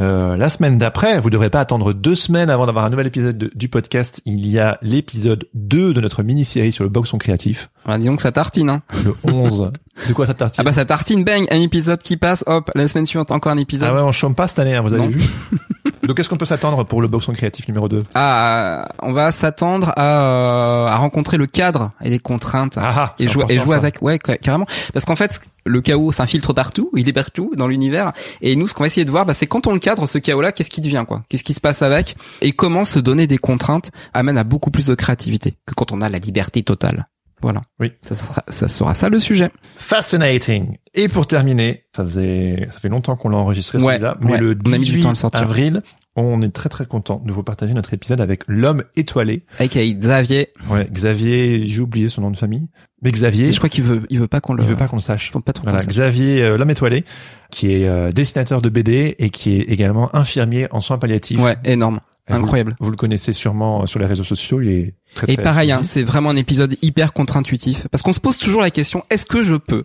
Euh, 0.03 0.37
la 0.37 0.49
semaine 0.49 0.79
d'après, 0.79 1.21
vous 1.21 1.31
devrez 1.31 1.49
pas 1.49 1.61
attendre 1.61 1.93
deux 1.93 2.15
semaines 2.15 2.51
avant 2.51 2.67
d'avoir 2.67 2.85
un 2.85 2.91
nouvel 2.91 3.07
épisode 3.07 3.39
de- 3.39 3.51
du 3.55 3.69
podcast. 3.69 4.21
Il 4.27 4.47
y 4.47 4.59
a 4.59 4.79
l'épisode 4.83 5.45
2 5.55 5.95
de 5.95 6.01
notre 6.01 6.23
mini-série 6.23 6.73
sur 6.73 6.83
le 6.85 6.91
boxon 6.91 7.19
créatif, 7.19 7.71
Voilà, 7.85 7.99
disons 8.01 8.17
que 8.17 8.23
ça 8.23 8.33
tartine. 8.33 8.69
Hein. 8.71 8.83
le 9.05 9.15
11. 9.25 9.71
de 10.09 10.13
quoi 10.13 10.27
ça 10.27 10.35
tartine 10.35 10.61
Ah 10.61 10.65
bah 10.65 10.73
ça 10.73 10.85
tartine, 10.85 11.23
bang, 11.25 11.47
un 11.51 11.61
épisode 11.61 12.03
qui 12.03 12.17
passe, 12.17 12.43
hop, 12.47 12.71
la 12.75 12.89
semaine 12.89 13.07
suivante 13.07 13.31
encore 13.31 13.53
un 13.53 13.59
épisode. 13.59 13.89
Ah 13.91 13.95
ouais, 13.95 14.01
on 14.01 14.13
chôme 14.13 14.35
pas 14.35 14.49
cette 14.49 14.59
année, 14.59 14.75
hein, 14.75 14.81
vous 14.83 14.93
avez 14.93 15.03
Non. 15.03 15.09
vu 15.09 15.21
Donc, 16.07 16.19
est-ce 16.19 16.29
qu'on 16.29 16.37
peut 16.37 16.45
s'attendre 16.47 16.85
pour 16.85 17.01
le 17.01 17.09
boxon 17.09 17.33
créatif 17.33 17.69
numéro 17.69 17.89
2 17.89 18.05
Ah, 18.15 18.89
on 19.03 19.13
va 19.13 19.31
s'attendre 19.31 19.93
à, 19.97 20.23
euh, 20.25 20.87
à 20.87 20.97
rencontrer 20.97 21.37
le 21.37 21.47
cadre 21.47 21.93
et 22.03 22.11
les 22.11 22.19
contraintes 22.19 22.79
Ah, 22.81 23.15
et 23.19 23.25
c'est 23.25 23.31
jouer, 23.31 23.45
et 23.49 23.55
jouer 23.59 23.77
avec, 23.77 24.03
ouais, 24.03 24.19
ca- 24.25 24.37
carrément. 24.39 24.67
Parce 24.93 25.05
qu'en 25.05 25.17
fait, 25.17 25.41
le 25.65 25.81
chaos 25.81 26.11
s'infiltre 26.13 26.53
partout, 26.55 26.91
il 26.97 27.09
est 27.09 27.13
partout 27.13 27.53
dans 27.57 27.69
l'univers. 27.69 28.13
Et 28.41 28.57
nous, 28.57 28.67
ce 28.67 28.75
qu'on 28.75 28.83
va 28.83 28.89
essayer 28.89 29.05
de 29.05 29.11
voir, 29.11 29.27
bah, 29.27 29.35
c'est 29.35 29.47
quand 29.47 29.67
on 29.67 29.73
le 29.73 29.79
cadre, 29.79 30.07
ce 30.09 30.19
chaos-là, 30.19 30.51
qu'est-ce 30.53 30.71
qui 30.71 30.81
devient, 30.81 31.05
quoi? 31.07 31.23
Qu'est-ce 31.29 31.45
qui 31.45 31.55
se 31.55 31.61
passe 31.61 31.83
avec? 31.83 32.17
Et 32.41 32.53
comment 32.53 32.85
se 32.85 32.99
donner 32.99 33.27
des 33.27 33.39
contraintes 33.39 33.91
amène 34.13 34.39
à 34.39 34.45
beaucoup 34.45 34.71
plus 34.73 34.87
de 34.87 34.95
créativité 34.95 35.55
que 35.67 35.75
quand 35.75 35.93
on 35.93 36.01
a 36.01 36.09
la 36.09 36.19
liberté 36.19 36.63
totale. 36.63 37.07
Voilà. 37.43 37.61
Oui. 37.81 37.93
Ça 38.09 38.15
sera 38.15 38.43
ça, 38.49 38.69
sera 38.69 38.95
ça 38.95 39.09
le 39.09 39.19
sujet. 39.19 39.51
Fascinating. 39.79 40.77
Et 40.95 41.09
pour 41.09 41.27
terminer, 41.27 41.85
ça 41.95 42.03
faisait, 42.05 42.69
ça 42.71 42.79
fait 42.79 42.89
longtemps 42.89 43.17
qu'on 43.17 43.29
l'a 43.29 43.37
enregistré 43.39 43.79
Ouais, 43.79 43.95
celui-là, 43.95 44.17
mais 44.21 44.33
ouais, 44.33 44.39
le 44.39 44.57
on 44.67 44.73
a 44.73 44.79
mis 44.79 44.85
du 44.85 44.93
18 44.93 45.01
temps 45.03 45.09
à 45.09 45.13
le 45.13 45.17
sortir. 45.17 45.41
avril, 45.43 45.83
on 46.17 46.43
est 46.43 46.51
très 46.53 46.69
très 46.69 46.85
content 46.87 47.23
de 47.25 47.33
vous 47.33 47.43
partager 47.43 47.73
notre 47.75 47.95
épisode 47.95 48.21
avec 48.21 48.43
l'homme 48.47 48.85
étoilé. 48.97 49.45
Avec 49.59 49.77
Xavier. 49.77 50.49
Ouais, 50.71 50.87
Xavier, 50.93 51.65
j'ai 51.67 51.81
oublié 51.81 52.09
son 52.09 52.21
nom 52.23 52.31
de 52.31 52.37
famille, 52.37 52.69
mais 53.03 53.11
Xavier, 53.13 53.53
je 53.53 53.59
crois 53.59 53.69
qu'il 53.71 53.85
veut, 53.85 54.03
il 54.11 54.19
veut 54.21 54.29
pas 54.29 54.41
qu'on 54.41 54.55
le. 54.55 54.63
il 54.63 54.69
veut 54.69 54.77
pas 54.77 54.89
qu'on 54.89 54.97
le 54.97 55.03
sache. 55.03 55.33
pas 55.33 55.53
trop 55.53 55.65
Voilà, 55.65 55.81
sache. 55.81 55.89
Xavier, 55.95 56.43
euh, 56.43 56.57
l'homme 56.59 56.71
étoilé, 56.71 57.05
qui 57.51 57.73
est 57.73 57.87
euh, 57.89 58.13
dessinateur 58.13 58.61
de 58.61 58.69
BD 58.69 59.15
et 59.19 59.31
qui 59.31 59.57
est 59.57 59.63
également 59.63 60.15
infirmier 60.15 60.69
en 60.71 60.81
soins 60.81 60.99
palliatifs. 60.99 61.41
Ouais, 61.41 61.57
énorme. 61.65 62.01
Et 62.29 62.35
vous- 62.35 62.39
Incroyable. 62.45 62.77
Vous, 62.81 62.91
le 62.91 62.97
connaissez 62.97 63.33
sûrement 63.33 63.85
sur 63.87 63.99
les 63.99 64.07
réseaux 64.07 64.25
sociaux, 64.25 64.61
il 64.61 64.69
est 64.71 64.95
très 65.15 65.31
Et 65.33 65.35
très 65.35 65.43
pareil, 65.43 65.73
hein, 65.73 65.81
c'est 65.83 66.05
vraiment 66.05 66.31
un 66.31 66.37
épisode 66.37 66.77
hyper 66.83 67.13
contre-intuitif 67.13 67.89
parce 67.91 68.03
qu'on 68.03 68.13
se 68.13 68.21
pose 68.21 68.39
toujours 68.39 68.63
la 68.63 68.71
question 68.71 69.05
est-ce 69.11 69.27
que 69.27 69.43
je 69.43 69.55
peux 69.55 69.85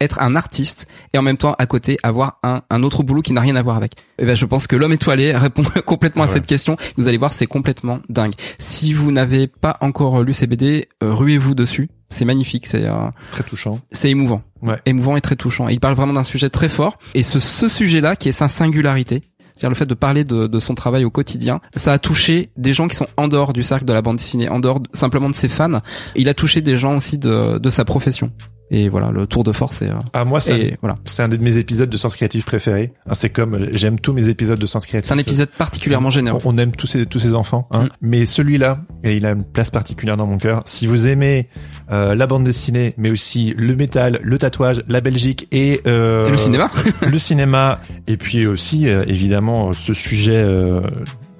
être 0.00 0.20
un 0.20 0.34
artiste 0.34 0.88
et 1.12 1.18
en 1.18 1.22
même 1.22 1.36
temps 1.36 1.54
à 1.58 1.66
côté 1.66 1.98
avoir 2.02 2.38
un, 2.42 2.62
un 2.68 2.82
autre 2.82 3.02
boulot 3.04 3.22
qui 3.22 3.32
n'a 3.32 3.40
rien 3.42 3.54
à 3.54 3.62
voir 3.62 3.76
avec? 3.76 3.92
Et 4.18 4.24
ben 4.24 4.34
je 4.34 4.44
pense 4.46 4.66
que 4.66 4.76
l'homme 4.76 4.92
étoilé 4.92 5.36
répond 5.36 5.62
complètement 5.84 6.22
à 6.24 6.26
Ouais. 6.26 6.32
cette 6.32 6.46
question. 6.46 6.76
Vous 6.96 7.06
allez 7.06 7.18
voir, 7.18 7.32
c'est 7.34 7.46
complètement 7.46 8.00
dingue. 8.08 8.32
Si 8.58 8.92
vous 8.94 9.12
n'avez 9.12 9.46
pas 9.46 9.76
encore 9.82 10.22
lu 10.22 10.32
ces 10.32 10.46
BD, 10.46 10.88
euh, 11.02 11.12
ruez-vous 11.14 11.54
dessus. 11.54 11.90
C'est 12.10 12.24
magnifique, 12.24 12.66
c'est 12.66 12.84
euh, 12.84 13.08
très 13.30 13.42
touchant. 13.44 13.80
c'est 13.92 14.08
émouvant, 14.10 14.42
Ouais. 14.62 14.78
émouvant 14.86 15.16
et 15.16 15.20
très 15.20 15.36
touchant. 15.36 15.68
Et 15.68 15.72
il 15.74 15.80
parle 15.80 15.94
vraiment 15.94 16.12
d'un 16.12 16.22
sujet 16.24 16.48
très 16.48 16.68
fort 16.68 16.96
et 17.14 17.22
ce 17.22 17.38
ce 17.38 17.68
sujet-là 17.68 18.16
qui 18.16 18.28
est 18.28 18.32
sa 18.32 18.48
singularité. 18.48 19.22
C'est-à-dire 19.54 19.70
le 19.70 19.76
fait 19.76 19.86
de 19.86 19.94
parler 19.94 20.24
de, 20.24 20.58
son 20.58 20.74
travail 20.74 21.04
au 21.04 21.10
quotidien, 21.10 21.60
ça 21.76 21.92
a 21.92 21.98
touché 21.98 22.50
des 22.56 22.72
gens 22.72 22.88
qui 22.88 22.96
sont 22.96 23.06
en 23.16 23.28
dehors 23.28 23.52
du 23.52 23.62
cercle 23.62 23.84
de 23.84 23.92
la 23.92 24.02
bande 24.02 24.16
dessinée, 24.16 24.48
en 24.48 24.58
dehors 24.60 24.80
de- 24.80 24.88
simplement 24.94 25.28
de 25.30 25.34
ses 25.34 25.48
fans. 25.48 25.80
Il 26.16 26.28
a 26.28 26.34
touché 26.34 26.60
des 26.60 26.76
gens 26.76 26.96
aussi 26.96 27.18
de 27.18 27.70
sa 27.70 27.84
profession. 27.84 28.30
Et 28.74 28.88
voilà, 28.88 29.12
le 29.12 29.26
tour 29.28 29.44
de 29.44 29.52
force 29.52 29.82
et, 29.82 29.88
euh, 29.88 29.94
Ah 30.12 30.24
moi 30.24 30.40
c'est 30.40 30.76
voilà. 30.80 30.96
c'est 31.04 31.22
un 31.22 31.28
de 31.28 31.36
mes 31.36 31.56
épisodes 31.58 31.88
de 31.88 31.96
Sens 31.96 32.16
Créatif 32.16 32.44
préférés. 32.44 32.92
Ah, 33.08 33.14
C'est 33.14 33.30
comme 33.30 33.68
j'aime 33.70 34.00
tous 34.00 34.12
mes 34.12 34.28
épisodes 34.28 34.58
de 34.58 34.66
Sens 34.66 34.84
Créatif. 34.84 35.08
C'est 35.08 35.14
un 35.14 35.18
épisode 35.18 35.48
particulièrement 35.50 36.10
généreux. 36.10 36.40
On, 36.44 36.54
on 36.54 36.58
aime 36.58 36.72
tous 36.72 36.88
ces 36.88 37.06
tous 37.06 37.20
ces 37.20 37.34
enfants, 37.34 37.68
hein. 37.70 37.84
Mm. 37.84 37.88
mais 38.00 38.26
celui-là, 38.26 38.80
et 39.04 39.16
il 39.16 39.26
a 39.26 39.30
une 39.30 39.44
place 39.44 39.70
particulière 39.70 40.16
dans 40.16 40.26
mon 40.26 40.38
cœur. 40.38 40.62
Si 40.66 40.86
vous 40.88 41.06
aimez 41.06 41.48
euh, 41.92 42.14
la 42.14 42.26
bande 42.26 42.44
dessinée, 42.44 42.94
mais 42.98 43.10
aussi 43.10 43.54
le 43.56 43.76
métal, 43.76 44.18
le 44.22 44.38
tatouage, 44.38 44.82
la 44.88 45.00
Belgique 45.00 45.46
et, 45.52 45.80
euh, 45.86 46.26
Et 46.26 46.30
le 46.30 46.36
cinéma 46.36 46.70
le 47.02 47.18
cinéma, 47.18 47.80
et 48.08 48.16
puis 48.16 48.46
aussi 48.46 48.88
euh, 48.88 49.04
évidemment 49.06 49.72
ce 49.72 49.92
sujet. 49.94 50.44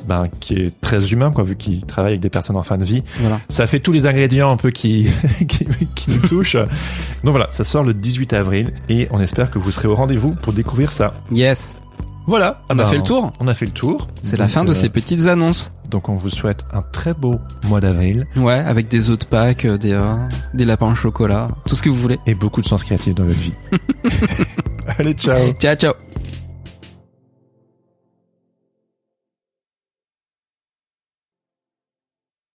Ben, 0.06 0.28
qui 0.40 0.54
est 0.54 0.80
très 0.80 1.12
humain, 1.12 1.30
quoi, 1.30 1.44
vu 1.44 1.56
qu'il 1.56 1.84
travaille 1.84 2.12
avec 2.12 2.20
des 2.20 2.30
personnes 2.30 2.56
en 2.56 2.62
fin 2.62 2.78
de 2.78 2.84
vie. 2.84 3.02
Voilà. 3.20 3.40
Ça 3.48 3.66
fait 3.66 3.80
tous 3.80 3.92
les 3.92 4.06
ingrédients 4.06 4.50
un 4.50 4.56
peu 4.56 4.70
qui, 4.70 5.06
qui, 5.48 5.66
qui 5.94 6.10
nous 6.10 6.18
touchent. 6.28 6.56
Donc 6.56 7.30
voilà, 7.32 7.48
ça 7.50 7.64
sort 7.64 7.84
le 7.84 7.94
18 7.94 8.32
avril 8.32 8.72
et 8.88 9.08
on 9.10 9.20
espère 9.20 9.50
que 9.50 9.58
vous 9.58 9.70
serez 9.70 9.88
au 9.88 9.94
rendez-vous 9.94 10.32
pour 10.32 10.52
découvrir 10.52 10.92
ça. 10.92 11.14
Yes. 11.32 11.76
Voilà. 12.26 12.62
On 12.70 12.74
a 12.74 12.84
Ben, 12.84 12.88
fait 12.88 12.96
le 12.96 13.02
tour. 13.02 13.32
On 13.38 13.48
a 13.48 13.54
fait 13.54 13.66
le 13.66 13.72
tour. 13.72 14.08
C'est 14.22 14.38
la 14.38 14.48
fin 14.48 14.64
de 14.64 14.70
euh, 14.70 14.74
ces 14.74 14.88
petites 14.88 15.26
annonces. 15.26 15.72
Donc 15.90 16.08
on 16.08 16.14
vous 16.14 16.30
souhaite 16.30 16.64
un 16.72 16.80
très 16.80 17.12
beau 17.12 17.38
mois 17.64 17.80
d'avril 17.82 18.26
Ouais, 18.36 18.54
avec 18.54 18.88
des 18.88 19.10
œufs 19.10 19.18
de 19.18 19.24
Pâques, 19.26 19.66
euh, 19.66 19.76
des, 19.76 19.92
euh, 19.92 20.14
des 20.54 20.64
lapins 20.64 20.90
au 20.90 20.94
chocolat, 20.94 21.48
tout 21.66 21.76
ce 21.76 21.82
que 21.82 21.90
vous 21.90 21.96
voulez. 22.00 22.18
et 22.26 22.34
beaucoup 22.34 22.62
de 22.62 22.66
sens 22.66 22.82
créatif 22.82 23.14
dans 23.14 23.24
votre 23.24 23.38
vie. 23.38 23.52
Allez, 24.98 25.12
ciao 25.12 25.52
Ciao, 25.60 25.74
ciao. 25.76 25.92